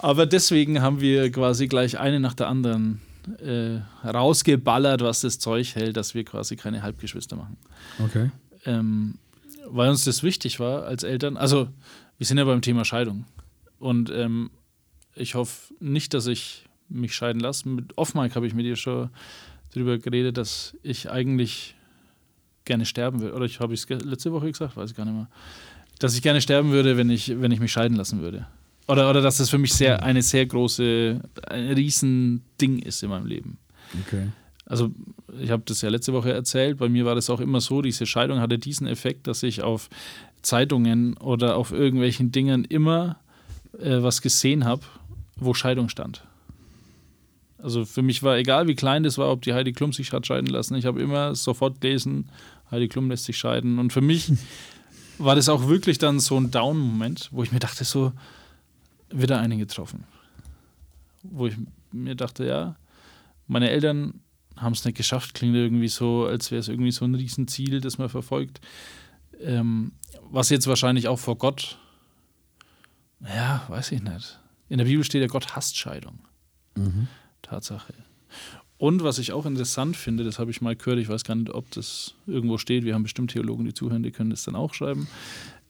[0.00, 3.00] Aber deswegen haben wir quasi gleich eine nach der anderen
[3.38, 7.56] äh, rausgeballert, was das Zeug hält, dass wir quasi keine Halbgeschwister machen.
[7.98, 8.30] Okay.
[8.64, 9.18] Ähm,
[9.66, 11.36] weil uns das wichtig war als Eltern.
[11.36, 11.68] Also,
[12.18, 13.24] wir sind ja beim Thema Scheidung.
[13.78, 14.50] Und ähm,
[15.14, 17.68] ich hoffe nicht, dass ich mich scheiden lasse.
[17.68, 19.10] Mit Off-Mike habe ich mit dir schon
[19.72, 21.76] darüber geredet, dass ich eigentlich
[22.64, 23.34] gerne sterben würde.
[23.34, 25.28] Oder ich habe es letzte Woche gesagt, weiß ich gar nicht mehr.
[25.98, 28.46] Dass ich gerne sterben würde, wenn ich, wenn ich mich scheiden lassen würde.
[28.88, 33.26] Oder, oder dass das für mich sehr, eine sehr große, ein Riesending ist in meinem
[33.26, 33.58] Leben.
[34.06, 34.28] Okay.
[34.66, 34.92] Also
[35.40, 38.06] ich habe das ja letzte Woche erzählt, bei mir war das auch immer so, diese
[38.06, 39.88] Scheidung hatte diesen Effekt, dass ich auf
[40.42, 43.18] Zeitungen oder auf irgendwelchen Dingen immer
[43.78, 44.82] äh, was gesehen habe,
[45.36, 46.24] wo Scheidung stand.
[47.62, 50.26] Also für mich war egal, wie klein das war, ob die Heidi Klum sich hat
[50.26, 50.74] scheiden lassen.
[50.76, 52.30] Ich habe immer sofort gelesen,
[52.70, 53.78] Heidi Klum lässt sich scheiden.
[53.78, 54.32] Und für mich
[55.18, 58.12] war das auch wirklich dann so ein Down-Moment, wo ich mir dachte, so
[59.10, 60.04] wieder einen getroffen.
[61.22, 61.56] Wo ich
[61.92, 62.76] mir dachte, ja,
[63.46, 64.20] meine Eltern
[64.56, 67.98] haben es nicht geschafft, klingt irgendwie so, als wäre es irgendwie so ein Riesenziel, das
[67.98, 68.60] man verfolgt.
[69.40, 69.92] Ähm,
[70.30, 71.78] was jetzt wahrscheinlich auch vor Gott,
[73.22, 74.38] ja, weiß ich nicht.
[74.68, 76.20] In der Bibel steht ja, Gott hasst Scheidung.
[77.50, 77.92] Tatsache.
[78.78, 81.50] Und was ich auch interessant finde, das habe ich mal gehört, ich weiß gar nicht,
[81.50, 84.72] ob das irgendwo steht, wir haben bestimmt Theologen, die zuhören, die können das dann auch
[84.72, 85.08] schreiben,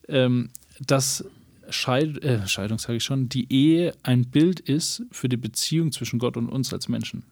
[0.08, 1.24] ähm, dass
[1.70, 6.18] Scheid äh, Scheidung, sage ich schon, die Ehe ein Bild ist für die Beziehung zwischen
[6.18, 7.22] Gott und uns als Menschen.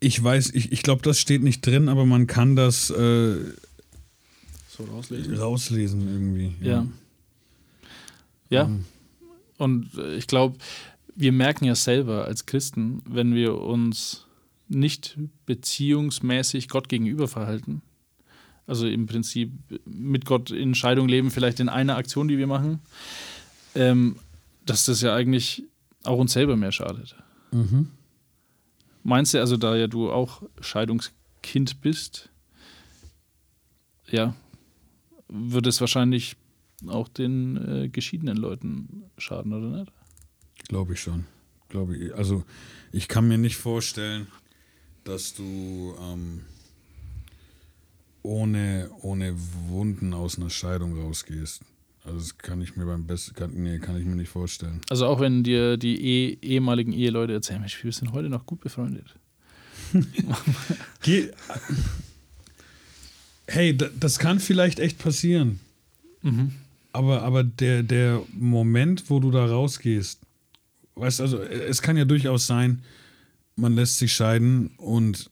[0.00, 3.36] Ich weiß, ich, ich glaube, das steht nicht drin, aber man kann das äh,
[4.68, 5.36] So rauslesen.
[5.36, 6.54] rauslesen irgendwie.
[6.64, 6.86] Ja.
[8.48, 8.70] Ja.
[9.58, 10.56] Und äh, ich glaube,
[11.18, 14.24] wir merken ja selber als Christen, wenn wir uns
[14.68, 17.82] nicht beziehungsmäßig Gott gegenüber verhalten,
[18.68, 19.50] also im Prinzip
[19.84, 22.78] mit Gott in Scheidung leben, vielleicht in einer Aktion, die wir machen,
[23.74, 24.16] ähm,
[24.64, 25.64] dass das ja eigentlich
[26.04, 27.16] auch uns selber mehr schadet.
[29.02, 32.30] Meinst du, also da ja du auch Scheidungskind bist,
[34.08, 34.36] ja,
[35.28, 36.36] wird es wahrscheinlich
[36.86, 39.92] auch den äh, geschiedenen Leuten schaden, oder nicht?
[40.66, 41.24] Glaube ich schon.
[41.68, 42.14] Glaube ich.
[42.14, 42.44] Also
[42.92, 44.26] ich kann mir nicht vorstellen,
[45.04, 46.40] dass du ähm,
[48.22, 49.34] ohne, ohne
[49.68, 51.60] Wunden aus einer Scheidung rausgehst.
[52.04, 54.80] Also das kann ich mir beim besten, kann, nee, kann ich mir nicht vorstellen.
[54.88, 58.60] Also auch wenn dir die eh ehemaligen Eheleute erzählen, Mensch, wir sind heute noch gut
[58.60, 59.14] befreundet.
[63.46, 65.60] Hey, da- das kann vielleicht echt passieren.
[66.92, 70.18] Aber, aber der, der Moment, wo du da rausgehst,
[70.98, 72.82] weißt also, es kann ja durchaus sein,
[73.56, 75.30] man lässt sich scheiden und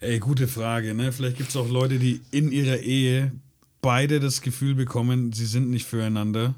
[0.00, 1.12] ey, gute Frage, ne?
[1.12, 3.32] Vielleicht gibt es auch Leute, die in ihrer Ehe
[3.82, 6.54] beide das Gefühl bekommen, sie sind nicht füreinander.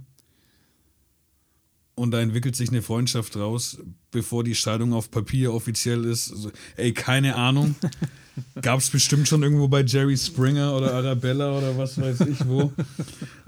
[1.94, 3.78] Und da entwickelt sich eine Freundschaft raus,
[4.10, 6.30] bevor die Scheidung auf Papier offiziell ist.
[6.32, 7.74] Also, ey, keine Ahnung.
[8.62, 12.72] Gab es bestimmt schon irgendwo bei Jerry Springer oder Arabella oder was weiß ich wo.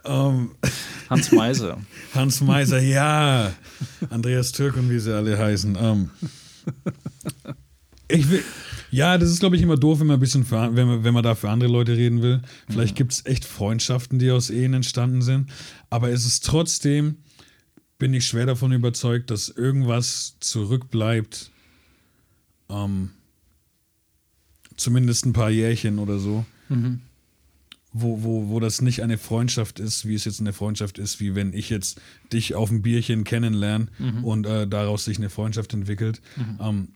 [0.04, 0.50] Ähm,
[1.10, 1.78] Hans Meiser.
[2.14, 3.52] Hans Meiser, ja.
[4.10, 5.76] Andreas Türk und wie sie alle heißen.
[5.80, 6.10] Ähm,
[8.08, 8.42] ich will,
[8.90, 11.14] ja, das ist, glaube ich, immer doof, wenn man ein bisschen für, wenn man, wenn
[11.14, 12.42] man da für andere Leute reden will.
[12.68, 15.50] Vielleicht gibt es echt Freundschaften, die aus Ehen entstanden sind.
[15.90, 17.16] Aber es ist trotzdem,
[17.98, 21.50] bin ich schwer davon überzeugt, dass irgendwas zurückbleibt.
[22.68, 23.10] Ähm,
[24.76, 26.44] zumindest ein paar Jährchen oder so.
[27.96, 31.36] Wo, wo, wo das nicht eine Freundschaft ist, wie es jetzt eine Freundschaft ist, wie
[31.36, 32.00] wenn ich jetzt
[32.32, 33.86] dich auf ein Bierchen kennenlerne
[34.22, 36.20] und äh, daraus sich eine Freundschaft entwickelt.
[36.60, 36.88] Ähm,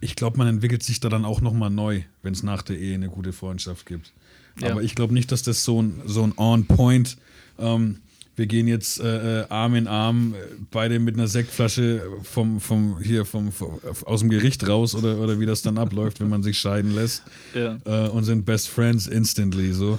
[0.00, 2.94] ich glaube, man entwickelt sich da dann auch nochmal neu, wenn es nach der Ehe
[2.94, 4.12] eine gute Freundschaft gibt.
[4.60, 4.72] Ja.
[4.72, 7.16] Aber ich glaube nicht, dass das so ein, so ein On-Point,
[7.58, 7.98] ähm,
[8.40, 10.38] wir gehen jetzt äh, äh, Arm in Arm, äh,
[10.70, 15.38] beide mit einer Sektflasche vom, vom, hier vom, vom, aus dem Gericht raus oder, oder
[15.38, 17.22] wie das dann abläuft, wenn man sich scheiden lässt
[17.54, 17.78] Ja.
[17.84, 19.98] äh, und sind Best Friends instantly so.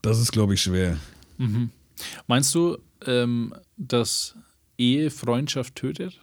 [0.00, 0.96] Das ist, glaube ich, schwer.
[2.28, 4.36] Meinst du, ähm, dass
[4.78, 6.20] Ehe Freundschaft tötet?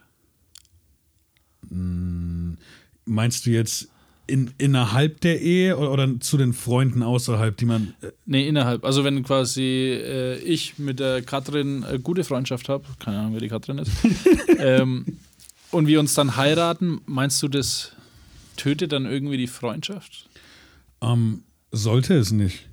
[3.06, 3.89] Meinst du jetzt
[4.25, 7.93] in, innerhalb der Ehe oder, oder zu den Freunden außerhalb, die man.
[8.01, 8.86] äh, Nee, innerhalb.
[8.86, 13.41] Also wenn quasi äh, ich mit der Katrin eine gute Freundschaft habe, keine Ahnung, wer
[13.41, 13.91] die Katrin ist,
[14.59, 15.17] ähm,
[15.71, 17.93] und wir uns dann heiraten, meinst du, das
[18.55, 20.29] tötet dann irgendwie die Freundschaft?
[21.01, 22.69] Ähm, sollte es nicht.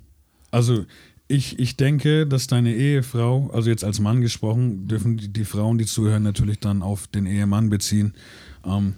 [0.51, 0.85] Also
[1.27, 5.77] ich, ich denke, dass deine Ehefrau, also jetzt als Mann gesprochen, dürfen die, die Frauen,
[5.77, 8.13] die zuhören, natürlich dann auf den Ehemann beziehen.
[8.65, 8.95] Ähm,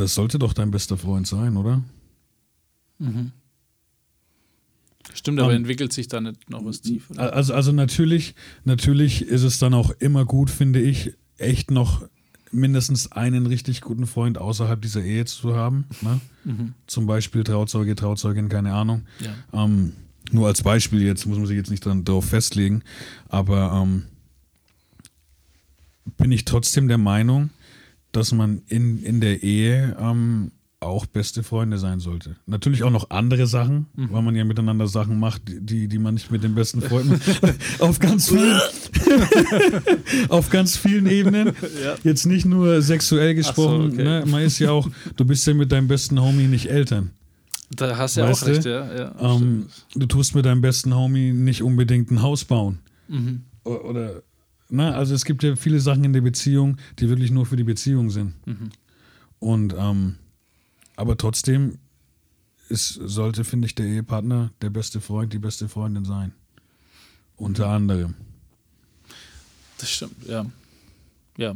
[0.00, 1.82] das sollte doch dein bester Freund sein, oder?
[5.14, 7.10] Stimmt, aber Ähm, entwickelt sich da nicht noch was tief?
[7.10, 7.32] Oder?
[7.32, 8.34] Also, also natürlich,
[8.64, 12.06] natürlich ist es dann auch immer gut, finde ich, echt noch
[12.50, 15.86] mindestens einen richtig guten Freund außerhalb dieser Ehe zu haben.
[16.00, 16.20] Ne?
[16.86, 19.02] Zum Beispiel Trauzeuge, Trauzeugin, keine Ahnung.
[19.20, 19.64] Ja.
[19.64, 19.92] Ähm,
[20.30, 22.82] nur als Beispiel jetzt, muss man sich jetzt nicht dann darauf festlegen,
[23.28, 24.04] aber ähm,
[26.16, 27.50] bin ich trotzdem der Meinung,
[28.18, 30.50] dass man in, in der Ehe ähm,
[30.80, 32.36] auch beste Freunde sein sollte.
[32.46, 36.30] Natürlich auch noch andere Sachen, weil man ja miteinander Sachen macht, die, die man nicht
[36.30, 37.20] mit den besten Freunden
[37.80, 38.60] auf ganz vielen,
[40.28, 41.52] auf ganz vielen Ebenen.
[42.04, 44.04] Jetzt nicht nur sexuell gesprochen, okay.
[44.04, 44.24] ne?
[44.26, 47.10] man ist ja auch, du bist ja mit deinem besten Homie nicht Eltern.
[47.70, 48.94] Da hast du ja auch recht, ja.
[48.96, 52.78] ja Ähm, du tust mit deinem besten Homie nicht unbedingt ein Haus bauen.
[53.08, 53.42] Mhm.
[53.64, 54.22] Oder,
[54.68, 57.64] na, also es gibt ja viele Sachen in der Beziehung, die wirklich nur für die
[57.64, 58.34] Beziehung sind.
[58.46, 58.70] Mhm.
[59.38, 60.16] Und, ähm,
[60.96, 61.78] aber trotzdem
[62.68, 66.32] ist, sollte, finde ich, der Ehepartner der beste Freund, die beste Freundin sein.
[67.36, 67.72] Unter Mhm.
[67.74, 68.14] anderem.
[69.78, 70.44] Das stimmt, ja.
[71.36, 71.54] Ja.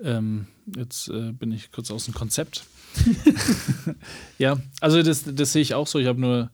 [0.00, 2.64] Ähm, jetzt äh, bin ich kurz aus dem Konzept.
[4.38, 5.98] ja, also das, das sehe ich auch so.
[5.98, 6.50] Ich habe nur,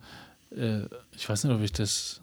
[0.55, 0.83] äh,
[1.17, 2.20] ich weiß nicht, ob ich das.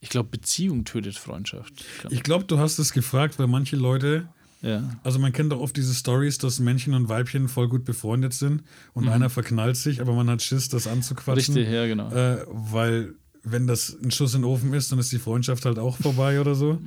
[0.00, 1.72] Ich glaube, Beziehung tötet Freundschaft.
[1.78, 4.28] Ich glaub, Ich glaube, du hast es gefragt, weil manche Leute,
[4.62, 4.82] ja.
[5.02, 8.62] also man kennt doch oft diese Stories, dass Männchen und Weibchen voll gut befreundet sind
[8.94, 11.54] und einer verknallt sich, aber man hat Schiss, das anzuquatschen.
[11.54, 11.60] Mhm.
[11.60, 12.10] Richtig, ja, genau.
[12.10, 15.78] Äh, weil wenn das ein Schuss in den Ofen ist, dann ist die Freundschaft halt
[15.78, 16.80] auch vorbei oder so.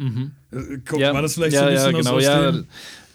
[0.51, 2.63] Äh, guck, ja, war das vielleicht ja, so ein bisschen ja, genau, aus, ja,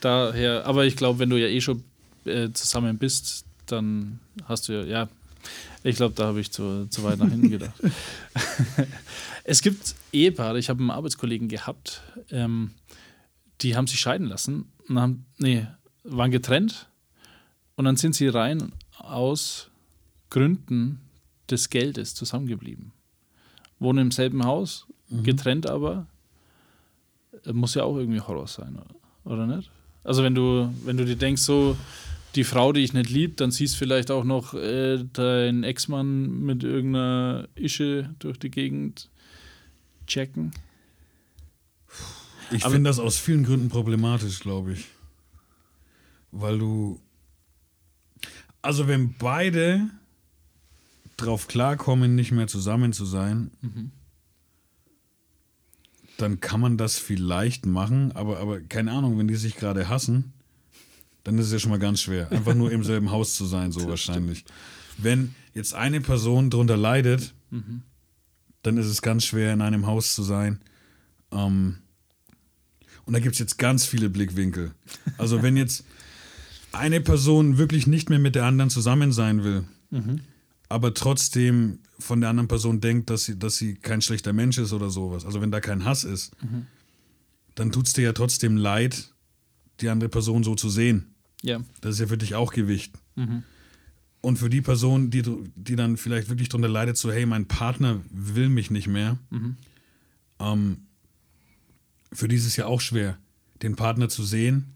[0.01, 0.67] daher.
[0.67, 1.85] Aber ich glaube, wenn du ja eh schon
[2.25, 5.09] äh, zusammen bist, dann hast du ja, ja,
[5.83, 7.75] ich glaube, da habe ich zu, zu weit nach hinten gedacht.
[9.45, 12.73] es gibt Ehepaare, ich habe einen Arbeitskollegen gehabt, ähm,
[13.61, 15.67] die haben sich scheiden lassen und haben, nee,
[16.03, 16.89] waren getrennt
[17.77, 19.71] und dann sind sie rein aus
[20.31, 21.01] Gründen
[21.51, 22.93] des Geldes zusammengeblieben.
[23.79, 24.87] Wohnen im selben Haus,
[25.23, 26.07] getrennt aber,
[27.45, 29.71] äh, muss ja auch irgendwie Horror sein, oder- oder nicht?
[30.03, 31.77] Also wenn du, wenn du dir denkst, so
[32.35, 36.65] die Frau, die ich nicht lieb, dann siehst vielleicht auch noch äh, deinen Ex-Mann mit
[36.65, 39.09] irgendeiner Ische durch die Gegend
[40.07, 40.53] checken.
[42.51, 44.87] Ich finde das aus vielen Gründen problematisch, glaube ich.
[46.31, 47.01] Weil du.
[48.63, 49.89] Also, wenn beide
[51.17, 53.51] drauf klarkommen, nicht mehr zusammen zu sein,
[56.17, 60.33] dann kann man das vielleicht machen, aber, aber keine Ahnung, wenn die sich gerade hassen,
[61.25, 62.31] dann ist es ja schon mal ganz schwer.
[62.31, 64.45] Einfach nur im selben Haus zu sein, so wahrscheinlich.
[64.99, 67.35] Wenn jetzt eine Person drunter leidet,
[68.65, 70.61] dann ist es ganz schwer, in einem Haus zu sein.
[71.31, 71.77] Ähm,
[73.05, 74.73] und da gibt es jetzt ganz viele Blickwinkel.
[75.19, 75.85] Also wenn jetzt
[76.73, 79.65] eine Person wirklich nicht mehr mit der anderen zusammen sein will,
[80.69, 84.73] aber trotzdem von der anderen Person denkt, dass sie, dass sie kein schlechter Mensch ist
[84.73, 86.33] oder sowas, also wenn da kein Hass ist,
[87.55, 89.13] dann tut es dir ja trotzdem leid,
[89.81, 91.15] die andere Person so zu sehen.
[91.43, 91.61] Ja.
[91.81, 92.95] Das ist ja für dich auch Gewicht.
[94.25, 95.23] Und für die Person, die,
[95.55, 99.19] die dann vielleicht wirklich darunter leidet, so, hey, mein Partner will mich nicht mehr,
[100.41, 100.79] ähm,
[102.11, 103.19] für die ist es ja auch schwer,
[103.63, 104.73] den Partner zu sehen,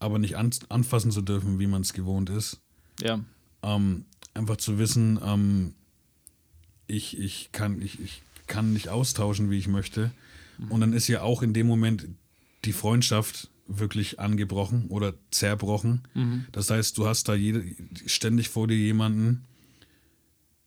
[0.00, 2.60] aber nicht an, anfassen zu dürfen, wie man es gewohnt ist.
[3.00, 3.20] Ja.
[3.62, 5.72] Ähm, einfach zu wissen, ähm,
[6.86, 10.10] ich, ich, kann, ich, ich kann nicht austauschen, wie ich möchte.
[10.68, 12.06] Und dann ist ja auch in dem Moment
[12.66, 16.02] die Freundschaft wirklich angebrochen oder zerbrochen.
[16.52, 17.64] Das heißt, du hast da jede,
[18.06, 19.44] ständig vor dir jemanden,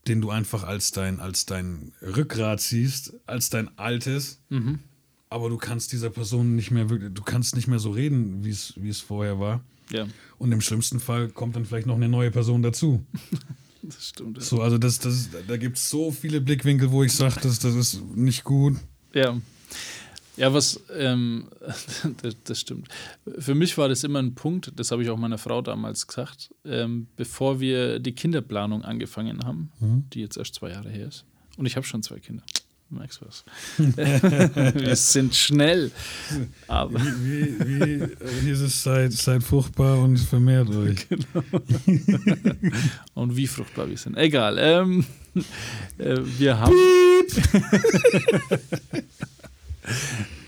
[0.07, 4.41] den du einfach als dein, als dein Rückgrat siehst, als dein altes.
[5.29, 8.51] Aber du kannst dieser Person nicht mehr wirklich, du kannst nicht mehr so reden, wie
[8.51, 9.63] es wie es vorher war.
[9.91, 10.07] Ja.
[10.37, 13.05] Und im schlimmsten Fall kommt dann vielleicht noch eine neue Person dazu.
[13.85, 14.37] Das stimmt.
[14.37, 14.43] Ja.
[14.45, 17.75] So, also das, das, da gibt es so viele Blickwinkel, wo ich sage, das, das
[17.75, 18.77] ist nicht gut.
[19.13, 19.37] Ja.
[20.35, 21.47] Ja, was, ähm,
[22.21, 22.87] das, das stimmt.
[23.37, 26.53] Für mich war das immer ein Punkt, das habe ich auch meiner Frau damals gesagt,
[26.65, 29.71] ähm, bevor wir die Kinderplanung angefangen haben,
[30.13, 31.25] die jetzt erst zwei Jahre her ist.
[31.57, 32.43] Und ich habe schon zwei Kinder.
[32.89, 33.43] Merkst du was?
[34.75, 35.91] wir sind schnell.
[36.67, 41.07] Aber Wie, wie, wie hieß es, seid, seid fruchtbar und vermehrt euch.
[43.15, 44.15] und wie fruchtbar wir sind.
[44.15, 44.57] Egal.
[44.59, 45.05] Ähm,
[45.97, 46.75] äh, wir haben.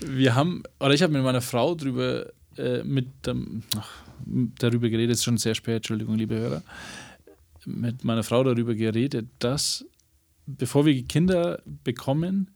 [0.00, 3.90] Wir haben, oder ich habe mit meiner Frau drüber, äh, mit dem, ach,
[4.58, 6.62] darüber geredet, ist schon sehr spät, Entschuldigung, liebe Hörer,
[7.64, 9.84] mit meiner Frau darüber geredet, dass
[10.46, 12.50] bevor wir Kinder bekommen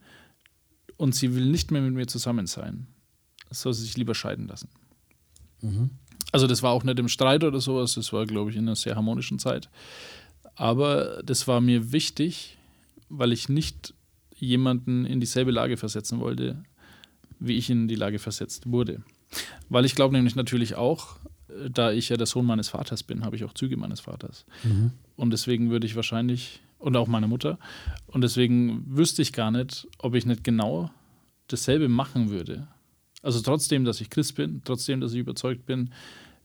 [0.97, 2.87] und sie will nicht mehr mit mir zusammen sein,
[3.49, 4.69] soll sie sich lieber scheiden lassen.
[6.31, 8.75] Also das war auch nicht im Streit oder sowas, das war, glaube ich, in einer
[8.75, 9.69] sehr harmonischen Zeit.
[10.55, 12.57] Aber das war mir wichtig,
[13.09, 13.93] weil ich nicht
[14.35, 16.63] jemanden in dieselbe Lage versetzen wollte,
[17.41, 19.03] wie ich in die Lage versetzt wurde.
[19.69, 21.17] Weil ich glaube nämlich natürlich auch,
[21.49, 24.45] äh, da ich ja der Sohn meines Vaters bin, habe ich auch Züge meines Vaters.
[25.15, 27.57] Und deswegen würde ich wahrscheinlich, und auch meiner Mutter,
[28.07, 30.91] und deswegen wüsste ich gar nicht, ob ich nicht genau
[31.47, 32.67] dasselbe machen würde.
[33.21, 35.91] Also trotzdem, dass ich Christ bin, trotzdem, dass ich überzeugt bin,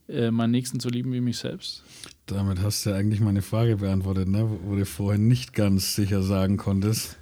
[0.08, 1.82] äh, meinen Nächsten zu lieben wie mich selbst.
[2.26, 4.48] Damit hast du ja eigentlich meine Frage beantwortet, ne?
[4.64, 7.16] wo du vorhin nicht ganz sicher sagen konntest,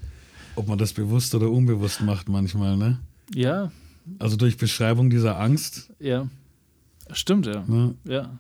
[0.57, 2.77] ob man das bewusst oder unbewusst macht manchmal.
[2.77, 2.99] Ne?
[3.35, 3.71] Ja,
[4.19, 5.91] Also durch Beschreibung dieser Angst.
[5.99, 6.29] ja.
[7.13, 7.63] Stimmt, ja.
[7.67, 7.95] Ne?
[8.05, 8.39] Ja.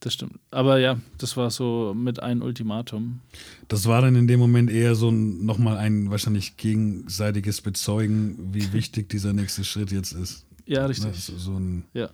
[0.00, 0.38] Das stimmt.
[0.50, 3.20] Aber ja, das war so mit einem Ultimatum.
[3.68, 8.72] Das war dann in dem Moment eher so ein, nochmal ein wahrscheinlich gegenseitiges Bezeugen, wie
[8.74, 10.44] wichtig dieser nächste Schritt jetzt ist.
[10.66, 10.88] Ja, Ne?
[10.90, 11.24] richtig.
[11.24, 12.10] So, so ein, Ja.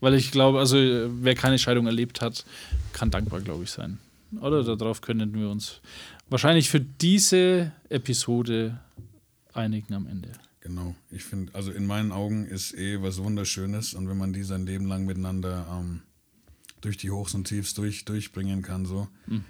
[0.00, 2.44] Weil ich glaube, also wer keine Scheidung erlebt hat,
[2.92, 3.98] kann dankbar, glaube ich, sein.
[4.40, 5.80] Oder darauf könnten wir uns
[6.30, 8.78] wahrscheinlich für diese Episode
[9.52, 10.28] einigen am Ende.
[10.60, 13.94] Genau, ich finde, also in meinen Augen ist eh was Wunderschönes.
[13.94, 16.02] Und wenn man die sein Leben lang miteinander ähm,
[16.82, 19.40] durch die Hochs und Tiefs durch, durchbringen kann, so, das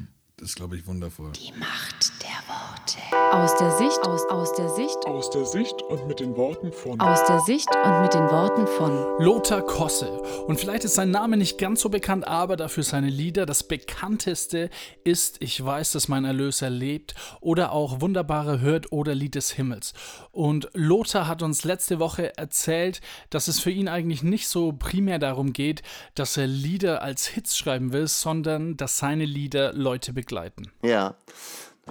[0.40, 1.32] ist, glaube ich, wundervoll.
[1.32, 2.98] Die Macht der Worte.
[3.32, 7.00] Aus der Sicht, aus, aus der Sicht, Aus der Sicht und mit den Worten von
[7.00, 10.10] aus der Sicht und mit den Worten von Lothar Kosse.
[10.46, 13.46] Und vielleicht ist sein Name nicht ganz so bekannt, aber dafür seine Lieder.
[13.46, 14.70] Das bekannteste
[15.04, 19.92] ist Ich weiß, dass mein Erlöser lebt oder auch Wunderbare hört oder Lied des Himmels.
[20.32, 23.00] Und Lothar hat uns letzte Woche erzählt,
[23.30, 25.82] dass es für ihn eigentlich nicht so primär darum geht,
[26.14, 30.70] dass er Lieder als Hits schreiben will, sondern dass seine Lieder Leute begleiten.
[30.82, 31.14] Ja,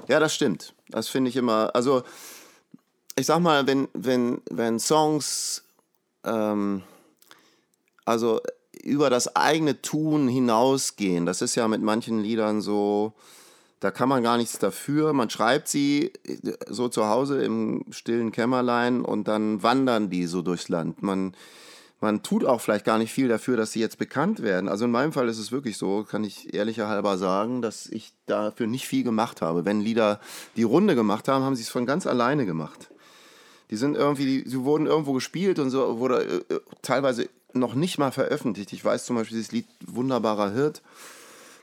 [0.07, 0.73] ja, das stimmt.
[0.87, 1.71] Das finde ich immer.
[1.75, 2.03] Also,
[3.17, 5.63] ich sag mal, wenn, wenn, wenn Songs
[6.23, 6.83] ähm,
[8.05, 8.39] also
[8.81, 13.13] über das eigene Tun hinausgehen, das ist ja mit manchen Liedern so,
[13.81, 15.11] da kann man gar nichts dafür.
[15.11, 20.41] Man schreibt sie äh, so zu Hause im stillen Kämmerlein und dann wandern die so
[20.41, 21.03] durchs Land.
[21.03, 21.35] Man,
[22.01, 24.69] man tut auch vielleicht gar nicht viel dafür, dass sie jetzt bekannt werden.
[24.69, 28.13] Also in meinem Fall ist es wirklich so, kann ich ehrlicher halber sagen, dass ich
[28.25, 29.65] dafür nicht viel gemacht habe.
[29.65, 30.21] Wenn Lieder
[30.55, 32.89] die Runde gemacht haben, haben sie es von ganz alleine gemacht.
[33.69, 37.75] Die sind irgendwie, die, sie wurden irgendwo gespielt und so wurde äh, äh, teilweise noch
[37.75, 38.71] nicht mal veröffentlicht.
[38.73, 40.81] Ich weiß zum Beispiel dieses Lied Wunderbarer Hirt.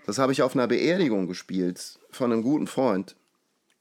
[0.04, 3.16] Das habe ich auf einer Beerdigung gespielt von einem guten Freund.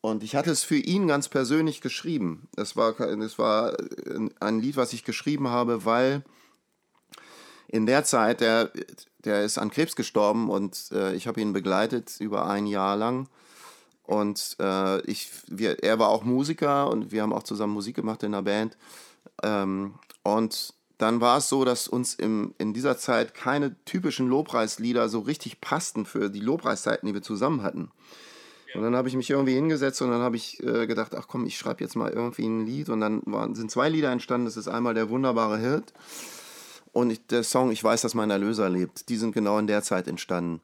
[0.02, 2.48] Und ich hatte es für ihn ganz persönlich geschrieben.
[2.56, 3.76] Das war, das war
[4.40, 6.24] ein Lied, was ich geschrieben habe, weil
[7.68, 8.72] in der Zeit, der,
[9.24, 13.28] der ist an Krebs gestorben und äh, ich habe ihn begleitet über ein Jahr lang.
[14.04, 18.22] Und äh, ich, wir, er war auch Musiker und wir haben auch zusammen Musik gemacht
[18.22, 18.78] in der Band.
[19.42, 25.10] Ähm, und dann war es so, dass uns im, in dieser Zeit keine typischen Lobpreislieder
[25.10, 27.92] so richtig passten für die Lobpreiszeiten, die wir zusammen hatten.
[28.76, 31.46] Und dann habe ich mich irgendwie hingesetzt und dann habe ich äh, gedacht, ach komm,
[31.46, 32.90] ich schreibe jetzt mal irgendwie ein Lied.
[32.90, 34.46] Und dann waren, sind zwei Lieder entstanden.
[34.46, 35.94] Das ist einmal der wunderbare Hirt
[36.96, 39.10] und der Song Ich weiß, dass mein Erlöser lebt.
[39.10, 40.62] Die sind genau in der Zeit entstanden.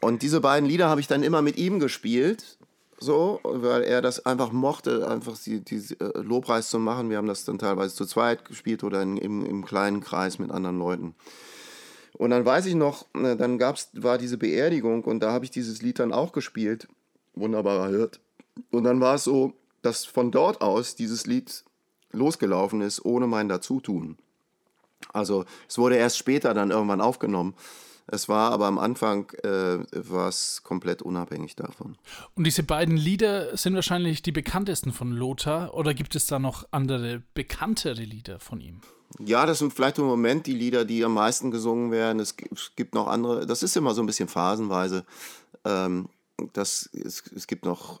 [0.00, 2.58] Und diese beiden Lieder habe ich dann immer mit ihm gespielt,
[2.98, 7.10] so, weil er das einfach mochte, einfach die, die äh, Lobpreis zu machen.
[7.10, 10.50] Wir haben das dann teilweise zu zweit gespielt oder in, im, im kleinen Kreis mit
[10.50, 11.14] anderen Leuten.
[12.14, 15.52] Und dann weiß ich noch, äh, dann gab's, war diese Beerdigung und da habe ich
[15.52, 16.88] dieses Lied dann auch gespielt.
[17.34, 18.18] Wunderbarer Hirt.
[18.72, 21.62] Und dann war es so, dass von dort aus dieses Lied
[22.10, 24.18] losgelaufen ist, ohne mein Dazutun.
[25.12, 27.54] Also es wurde erst später dann irgendwann aufgenommen.
[28.06, 31.96] Es war aber am Anfang äh, war es komplett unabhängig davon.
[32.34, 36.66] Und diese beiden Lieder sind wahrscheinlich die bekanntesten von Lothar oder gibt es da noch
[36.72, 38.80] andere bekanntere Lieder von ihm?
[39.18, 42.18] Ja, das sind vielleicht im Moment die Lieder, die am meisten gesungen werden.
[42.18, 45.04] Es gibt, es gibt noch andere, das ist immer so ein bisschen phasenweise.
[45.64, 46.08] Ähm,
[46.52, 48.00] das, es, es gibt noch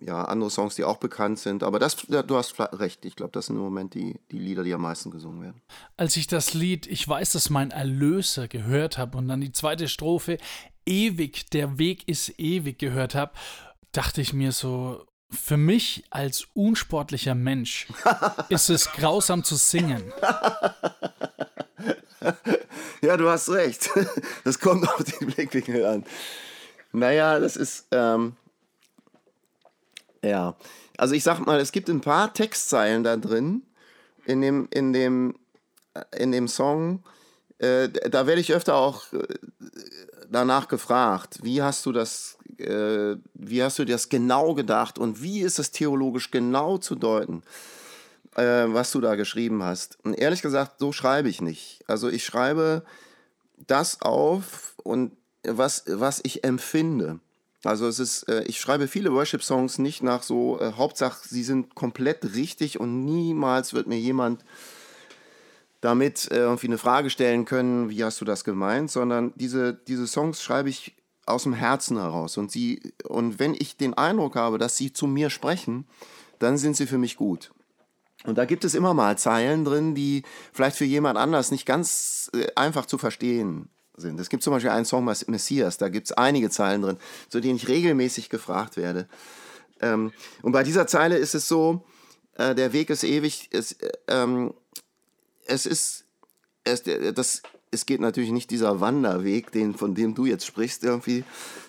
[0.00, 3.04] ja, andere Songs, die auch bekannt sind, aber das, ja, du hast recht.
[3.04, 5.62] Ich glaube, das sind im Moment die, die Lieder, die am meisten gesungen werden.
[5.96, 9.88] Als ich das Lied Ich weiß, dass mein Erlöser gehört habe und dann die zweite
[9.88, 10.38] Strophe
[10.84, 13.32] Ewig, der Weg ist ewig gehört habe,
[13.92, 17.86] dachte ich mir so, Für mich als unsportlicher Mensch
[18.48, 20.02] ist es grausam zu singen.
[23.02, 23.90] Ja, du hast recht.
[24.44, 26.04] Das kommt auf den Blickwinkel an.
[26.92, 28.36] Naja, das ist, ähm,
[30.22, 30.54] ja.
[30.96, 33.62] Also ich sag mal, es gibt ein paar Textzeilen da drin,
[34.26, 35.34] in dem, in dem,
[36.16, 37.02] in dem Song,
[37.58, 39.26] äh, da werde ich öfter auch äh,
[40.30, 45.40] danach gefragt, wie hast du das, äh, wie hast du das genau gedacht und wie
[45.40, 47.42] ist es theologisch genau zu deuten?
[48.36, 49.98] äh, was du da geschrieben hast.
[50.04, 51.80] Und ehrlich gesagt, so schreibe ich nicht.
[51.86, 52.84] Also ich schreibe
[53.66, 55.12] das auf und
[55.44, 57.20] was, was ich empfinde.
[57.64, 61.74] Also es ist, äh, ich schreibe viele Worship-Songs nicht nach so, äh, Hauptsache sie sind
[61.74, 64.44] komplett richtig und niemals wird mir jemand
[65.80, 70.06] damit äh, irgendwie eine Frage stellen können, wie hast du das gemeint, sondern diese, diese
[70.06, 70.94] Songs schreibe ich
[71.26, 72.36] aus dem Herzen heraus.
[72.36, 75.86] Und, sie, und wenn ich den Eindruck habe, dass sie zu mir sprechen,
[76.40, 77.52] dann sind sie für mich gut.
[78.24, 80.22] Und da gibt es immer mal Zeilen drin, die
[80.52, 84.18] vielleicht für jemand anders nicht ganz äh, einfach zu verstehen sind.
[84.20, 87.56] Es gibt zum Beispiel einen Song Messias, da gibt es einige Zeilen drin, zu denen
[87.56, 89.08] ich regelmäßig gefragt werde.
[89.80, 90.12] Ähm,
[90.42, 91.84] und bei dieser Zeile ist es so,
[92.36, 94.54] äh, der Weg ist ewig, es, äh, ähm,
[95.46, 96.04] es ist,
[96.64, 101.24] es, das, es geht natürlich nicht dieser Wanderweg, den, von dem du jetzt sprichst, irgendwie,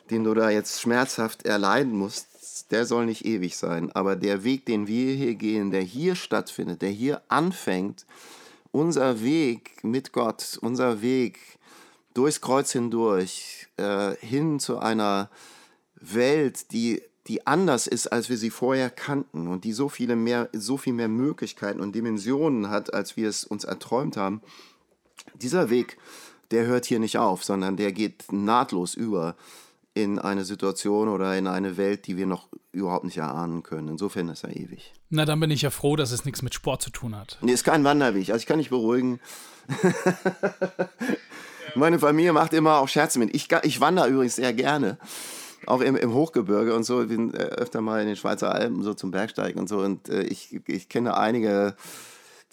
[0.10, 2.28] den du da jetzt schmerzhaft erleiden musst,
[2.72, 3.92] der soll nicht ewig sein.
[3.92, 8.06] Aber der Weg, den wir hier gehen, der hier stattfindet, der hier anfängt,
[8.72, 11.40] unser Weg mit Gott, unser Weg
[12.14, 15.30] durchs Kreuz hindurch, äh, hin zu einer
[15.96, 20.50] Welt, die, die anders ist, als wir sie vorher kannten und die so viele mehr,
[20.54, 24.42] so viel mehr Möglichkeiten und Dimensionen hat, als wir es uns erträumt haben.
[25.36, 25.98] Dieser Weg,
[26.52, 29.36] der hört hier nicht auf, sondern der geht nahtlos über
[29.96, 33.90] in eine Situation oder in eine Welt, die wir noch überhaupt nicht erahnen können.
[33.90, 34.92] Insofern ist er ewig.
[35.10, 37.38] Na, dann bin ich ja froh, dass es nichts mit Sport zu tun hat.
[37.42, 38.30] Nee, ist kein Wanderweg.
[38.30, 39.20] Also ich kann dich beruhigen.
[41.76, 43.36] Meine Familie macht immer auch Scherze mit.
[43.36, 44.98] Ich, ich wandere übrigens sehr gerne.
[45.66, 47.02] Auch im, im Hochgebirge und so.
[47.04, 49.80] Ich bin äh, öfter mal in den Schweizer Alpen so zum Bergsteigen und so.
[49.80, 51.76] Und äh, ich, ich kenne einige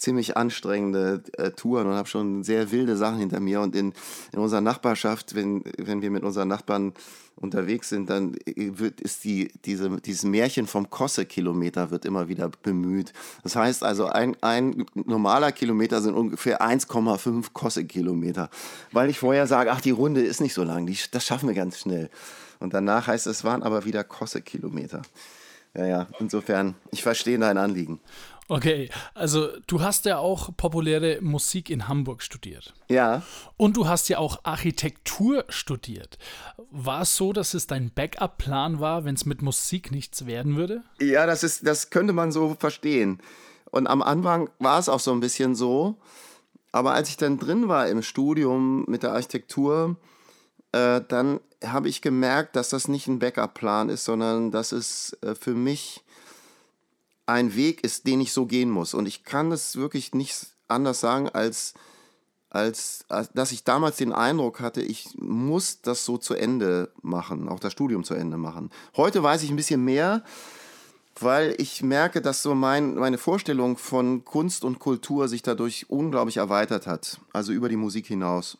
[0.01, 3.61] ziemlich anstrengende äh, Touren und habe schon sehr wilde Sachen hinter mir.
[3.61, 3.93] Und in,
[4.33, 6.93] in unserer Nachbarschaft, wenn, wenn wir mit unseren Nachbarn
[7.35, 12.49] unterwegs sind, dann äh, wird, ist die, diese, dieses Märchen vom Kosse-Kilometer wird immer wieder
[12.63, 13.13] bemüht.
[13.43, 18.49] Das heißt also, ein, ein normaler Kilometer sind ungefähr 1,5 Kosse-Kilometer.
[18.91, 21.55] Weil ich vorher sage, ach, die Runde ist nicht so lang, die, das schaffen wir
[21.55, 22.09] ganz schnell.
[22.59, 25.03] Und danach heißt es, es waren aber wieder Kosse-Kilometer.
[25.73, 27.99] Ja, ja, insofern, ich verstehe dein Anliegen.
[28.51, 32.73] Okay, also du hast ja auch populäre Musik in Hamburg studiert.
[32.89, 33.21] Ja.
[33.55, 36.17] Und du hast ja auch Architektur studiert.
[36.69, 40.83] War es so, dass es dein Backup-Plan war, wenn es mit Musik nichts werden würde?
[40.99, 43.21] Ja, das, ist, das könnte man so verstehen.
[43.69, 45.95] Und am Anfang war es auch so ein bisschen so.
[46.73, 49.95] Aber als ich dann drin war im Studium mit der Architektur,
[50.73, 55.35] äh, dann habe ich gemerkt, dass das nicht ein Backup-Plan ist, sondern dass es äh,
[55.35, 56.03] für mich
[57.25, 58.93] ein Weg ist, den ich so gehen muss.
[58.93, 61.73] Und ich kann es wirklich nicht anders sagen, als,
[62.49, 67.49] als, als dass ich damals den Eindruck hatte, ich muss das so zu Ende machen,
[67.49, 68.69] auch das Studium zu Ende machen.
[68.95, 70.23] Heute weiß ich ein bisschen mehr,
[71.19, 76.37] weil ich merke, dass so mein, meine Vorstellung von Kunst und Kultur sich dadurch unglaublich
[76.37, 78.57] erweitert hat, also über die Musik hinaus.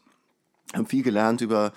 [0.68, 1.74] Ich habe viel gelernt über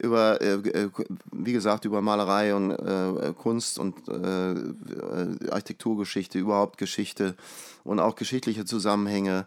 [0.00, 0.90] über, äh, äh,
[1.32, 7.36] wie gesagt, über Malerei und äh, Kunst und äh, äh, Architekturgeschichte, überhaupt Geschichte
[7.84, 9.46] und auch geschichtliche Zusammenhänge.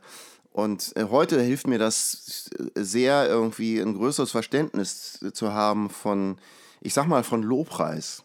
[0.51, 6.38] Und äh, heute hilft mir das sehr, irgendwie ein größeres Verständnis zu haben von,
[6.82, 8.24] ich sag mal, von Lobpreis.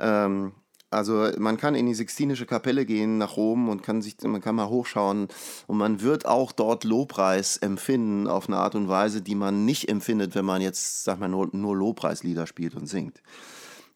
[0.00, 0.52] Ähm,
[0.94, 4.54] also man kann in die Sixtinische Kapelle gehen nach Rom und kann sich, man kann
[4.54, 5.28] mal hochschauen
[5.66, 9.88] und man wird auch dort Lobpreis empfinden auf eine Art und Weise, die man nicht
[9.88, 13.22] empfindet, wenn man jetzt, sag mal, nur, nur Lobpreislieder spielt und singt.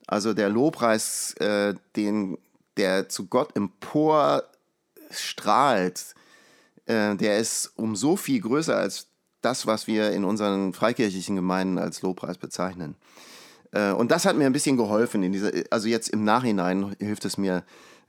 [0.07, 2.39] Also der Lobpreis, äh, den,
[2.77, 4.43] der zu Gott empor
[5.11, 6.15] strahlt,
[6.87, 9.09] äh, der ist um so viel größer als
[9.43, 12.97] das, was wir in unseren freikirchlichen Gemeinden als Lobpreis bezeichnen.
[13.73, 15.23] Äh, und das hat mir ein bisschen geholfen.
[15.23, 17.65] In dieser, also jetzt im Nachhinein hilft es mir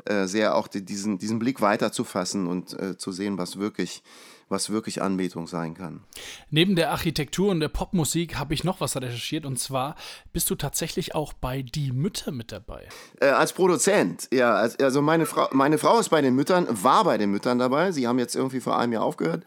[0.06, 4.04] äh, sehr, auch diesen, diesen Blick weiterzufassen und äh, zu sehen, was wirklich
[4.50, 6.02] was wirklich Anbetung sein kann.
[6.50, 9.96] Neben der Architektur und der Popmusik habe ich noch was recherchiert und zwar
[10.34, 12.88] bist du tatsächlich auch bei Die Mütter mit dabei.
[13.22, 14.56] Äh, als Produzent, ja.
[14.56, 17.92] Also meine Frau, meine Frau ist bei den Müttern, war bei den Müttern dabei.
[17.92, 19.46] Sie haben jetzt irgendwie vor einem Jahr aufgehört.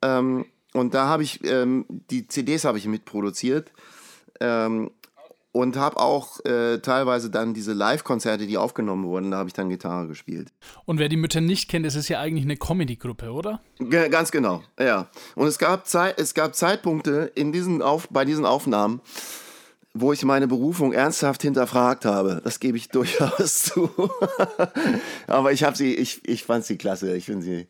[0.00, 3.70] Ähm, und da habe ich, ähm, die CDs habe ich mitproduziert.
[4.40, 4.90] Ähm,
[5.52, 9.68] und habe auch äh, teilweise dann diese Live-Konzerte, die aufgenommen wurden, da habe ich dann
[9.68, 10.48] Gitarre gespielt.
[10.86, 13.60] Und wer die Mütter nicht kennt, es ist ja eigentlich eine Comedy-Gruppe, oder?
[13.78, 15.08] Ge ganz genau, ja.
[15.34, 19.02] Und es gab, Zeit, es gab Zeitpunkte in diesen Auf bei diesen Aufnahmen,
[19.94, 22.40] wo ich meine Berufung ernsthaft hinterfragt habe.
[22.42, 23.90] Das gebe ich durchaus zu.
[25.26, 27.14] Aber ich habe sie, ich, ich fand sie klasse.
[27.14, 27.66] Ich finde sie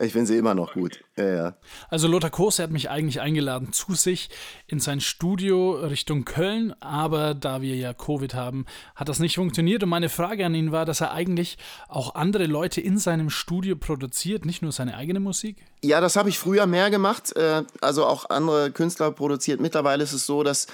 [0.00, 1.04] ich finde sie immer noch gut.
[1.16, 1.54] Ja, ja.
[1.88, 4.30] Also Lothar Kose hat mich eigentlich eingeladen zu sich
[4.66, 9.82] in sein Studio Richtung Köln, aber da wir ja Covid haben, hat das nicht funktioniert.
[9.82, 13.76] Und meine Frage an ihn war, dass er eigentlich auch andere Leute in seinem Studio
[13.76, 15.58] produziert, nicht nur seine eigene Musik?
[15.82, 17.36] Ja, das habe ich früher mehr gemacht.
[17.36, 19.60] äh, Also auch andere Künstler produziert.
[19.60, 20.66] Mittlerweile ist es so, dass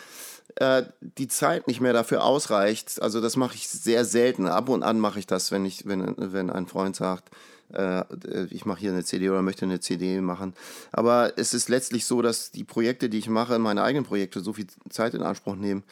[0.56, 3.02] äh, die Zeit nicht mehr dafür ausreicht.
[3.02, 4.46] Also das mache ich sehr selten.
[4.46, 7.30] Ab und an mache ich das, wenn ich, wenn, wenn ein Freund sagt,
[8.50, 10.54] ich mache hier eine CD oder möchte eine CD machen.
[10.92, 14.52] Aber es ist letztlich so, dass die Projekte, die ich mache, meine eigenen Projekte, so
[14.52, 15.82] viel Zeit in Anspruch nehmen,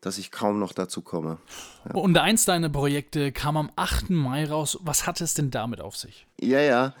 [0.00, 1.38] dass ich kaum noch dazu komme.
[1.84, 1.94] Ja.
[1.94, 4.10] Und eins deiner Projekte kam am 8.
[4.10, 4.78] Mai raus.
[4.82, 6.26] Was hat es denn damit auf sich?
[6.40, 6.94] Ja, ja.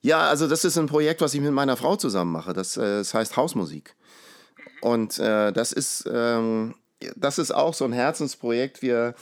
[0.00, 2.52] Ja, also das ist ein Projekt, was ich mit meiner Frau zusammen mache.
[2.52, 3.94] Das, äh, das heißt Hausmusik.
[4.80, 6.74] Und äh, das ist ähm,
[7.16, 8.82] das ist auch so ein Herzensprojekt.
[8.82, 9.14] Wir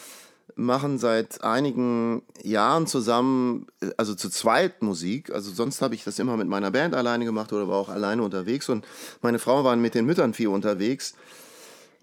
[0.56, 3.66] machen seit einigen Jahren zusammen,
[3.98, 5.30] also zu zweit Musik.
[5.30, 8.22] Also sonst habe ich das immer mit meiner Band alleine gemacht oder war auch alleine
[8.22, 8.68] unterwegs.
[8.68, 8.86] Und
[9.20, 11.14] meine Frau war mit den Müttern viel unterwegs.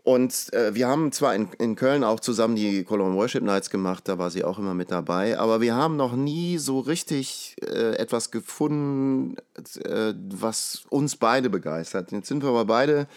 [0.04, 4.08] Und äh, wir haben zwar in, in Köln auch zusammen die Cologne Worship Nights gemacht,
[4.08, 7.96] da war sie auch immer mit dabei, aber wir haben noch nie so richtig äh,
[7.96, 9.38] etwas gefunden,
[9.86, 12.12] äh, was uns beide begeistert.
[12.12, 13.08] Jetzt sind wir aber beide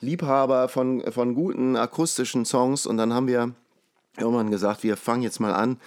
[0.00, 3.54] Liebhaber von, von guten akustischen Songs und dann haben wir
[4.16, 5.78] irgendwann gesagt, wir fangen jetzt mal an,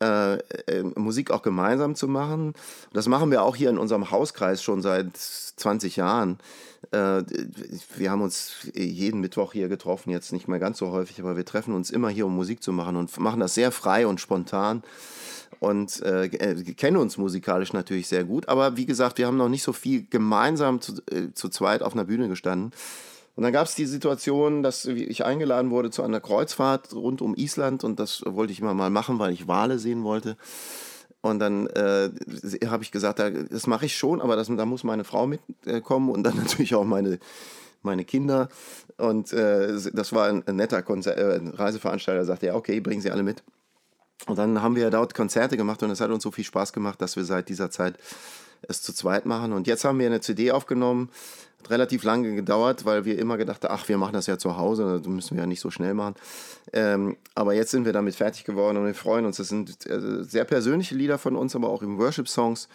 [0.00, 2.54] äh, äh, Musik auch gemeinsam zu machen.
[2.92, 6.38] Das machen wir auch hier in unserem Hauskreis schon seit 20 Jahren.
[6.90, 7.22] Äh,
[7.96, 11.44] wir haben uns jeden Mittwoch hier getroffen, jetzt nicht mehr ganz so häufig, aber wir
[11.44, 14.82] treffen uns immer hier, um Musik zu machen und machen das sehr frei und spontan
[15.60, 18.48] und äh, äh kennen uns musikalisch natürlich sehr gut.
[18.48, 21.94] Aber wie gesagt, wir haben noch nicht so viel gemeinsam zu, äh, zu zweit auf
[21.94, 22.72] einer Bühne gestanden.
[23.36, 27.34] Und dann gab es die Situation, dass ich eingeladen wurde zu einer Kreuzfahrt rund um
[27.34, 30.36] Island und das wollte ich immer mal machen, weil ich Wale sehen wollte.
[31.20, 32.10] Und dann äh,
[32.66, 36.22] habe ich gesagt, das mache ich schon, aber das, da muss meine Frau mitkommen und
[36.22, 37.18] dann natürlich auch meine,
[37.82, 38.48] meine Kinder.
[38.98, 43.22] Und äh, das war ein, netter Konzer äh, Reiseveranstalter, sagte, ja, okay, bringen Sie alle
[43.22, 43.42] mit.
[44.26, 47.02] Und dann haben wir dort Konzerte gemacht und es hat uns so viel Spaß gemacht,
[47.02, 47.98] dass wir seit dieser Zeit
[48.68, 49.52] es zu zweit machen.
[49.52, 51.10] Und jetzt haben wir eine CD aufgenommen
[51.70, 54.98] relativ lange gedauert, weil wir immer gedacht haben, ach, wir machen das ja zu Hause,
[54.98, 56.14] das müssen wir ja nicht so schnell machen.
[56.72, 59.36] Ähm, aber jetzt sind wir damit fertig geworden und wir freuen uns.
[59.36, 62.68] Das sind äh, sehr persönliche Lieder von uns, aber auch im Worship-Songs.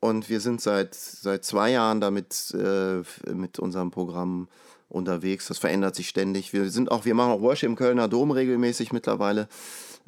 [0.00, 3.02] Und wir sind seit, seit zwei Jahren damit äh,
[3.32, 4.48] mit unserem Programm
[4.88, 5.48] unterwegs.
[5.48, 6.52] Das verändert sich ständig.
[6.52, 9.48] Wir sind auch, wir machen auch Worship im Kölner Dom regelmäßig mittlerweile.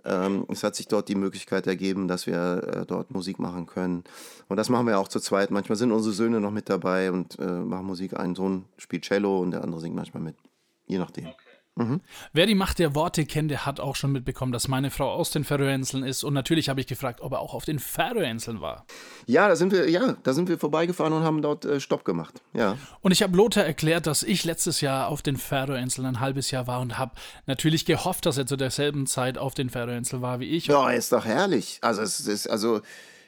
[0.05, 4.05] Ähm, es hat sich dort die Möglichkeit ergeben, dass wir äh, dort Musik machen können.
[4.49, 5.51] Und das machen wir auch zu zweit.
[5.51, 8.19] Manchmal sind unsere Söhne noch mit dabei und äh, machen Musik.
[8.19, 10.37] Ein Sohn spielt Cello und der andere singt manchmal mit.
[10.87, 11.27] Je nachdem.
[11.27, 11.44] Okay.
[11.77, 12.01] Mhm.
[12.33, 15.31] Wer die Macht der Worte kennt, der hat auch schon mitbekommen, dass meine Frau aus
[15.31, 16.23] den Färöerinseln ist.
[16.23, 18.87] Und natürlich habe ich gefragt, ob er auch auf den Färöerinseln war.
[19.27, 22.43] Ja, da sind wir, ja, da sind wir vorbeigefahren und haben dort äh, Stopp gemacht.
[22.53, 22.79] Ja.
[23.01, 26.69] Und ich habe Lothar erklärt, dass ich letztes Jahr auf den Färöerinseln ein halbes Jahr
[26.69, 27.13] war und habe
[27.47, 30.67] natürlich gehofft, dass er zu derselben Zeit auf den Färöerinseln war wie ich.
[30.67, 31.79] Ja, ist doch herrlich.
[31.81, 32.83] Also es ist, also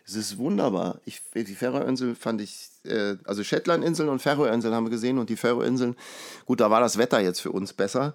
[0.07, 1.01] es ist wunderbar.
[1.05, 5.37] Ich, die Färöerinseln fand ich, äh, also Shetlandinseln und Färöinseln haben wir gesehen und die
[5.37, 5.97] Färöinseln,
[6.45, 8.15] gut, da war das Wetter jetzt für uns besser.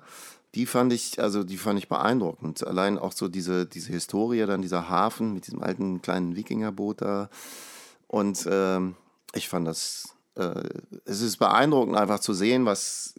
[0.55, 2.65] Die fand ich, also die fand ich beeindruckend.
[2.67, 7.29] Allein auch so diese, diese Historie, dann dieser Hafen mit diesem alten kleinen Wikingerboot da.
[8.07, 8.95] Und ähm,
[9.33, 10.63] ich fand das, äh,
[11.05, 13.15] es ist beeindruckend einfach zu sehen, was,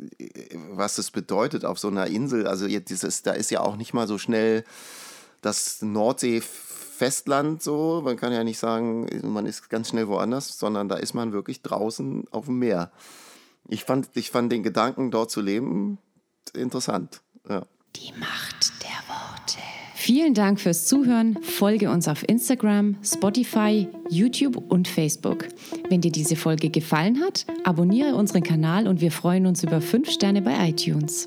[0.71, 2.47] was es bedeutet auf so einer Insel.
[2.47, 4.65] Also jetzt dieses, da ist ja auch nicht mal so schnell
[5.41, 6.43] das Nordsee
[7.03, 8.01] Festland so.
[8.05, 11.61] Man kann ja nicht sagen, man ist ganz schnell woanders, sondern da ist man wirklich
[11.61, 12.93] draußen auf dem Meer.
[13.69, 15.99] Ich fand, ich fand den Gedanken, dort zu leben,
[16.55, 17.21] interessant.
[17.49, 17.63] Ja.
[17.97, 19.59] Die Macht der Worte.
[19.97, 21.43] Vielen Dank fürs Zuhören.
[21.43, 25.49] Folge uns auf Instagram, Spotify, YouTube und Facebook.
[25.89, 30.09] Wenn dir diese Folge gefallen hat, abonniere unseren Kanal und wir freuen uns über 5
[30.09, 31.27] Sterne bei iTunes.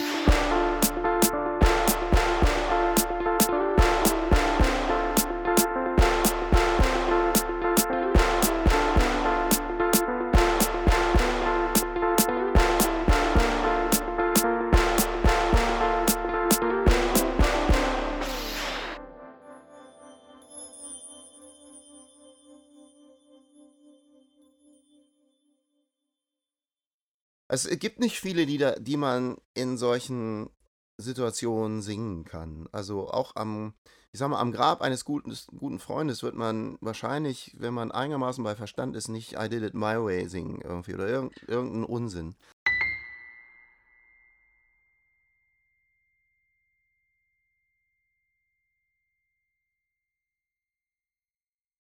[27.53, 30.49] Es gibt nicht viele Lieder, die man in solchen
[30.97, 32.69] Situationen singen kann.
[32.71, 33.73] Also auch am,
[34.13, 38.41] ich sag mal, am Grab eines guten, guten Freundes wird man wahrscheinlich, wenn man einigermaßen
[38.41, 42.35] bei Verstand ist, nicht I did it my way singen irgendwie oder irgend, irgendeinen Unsinn.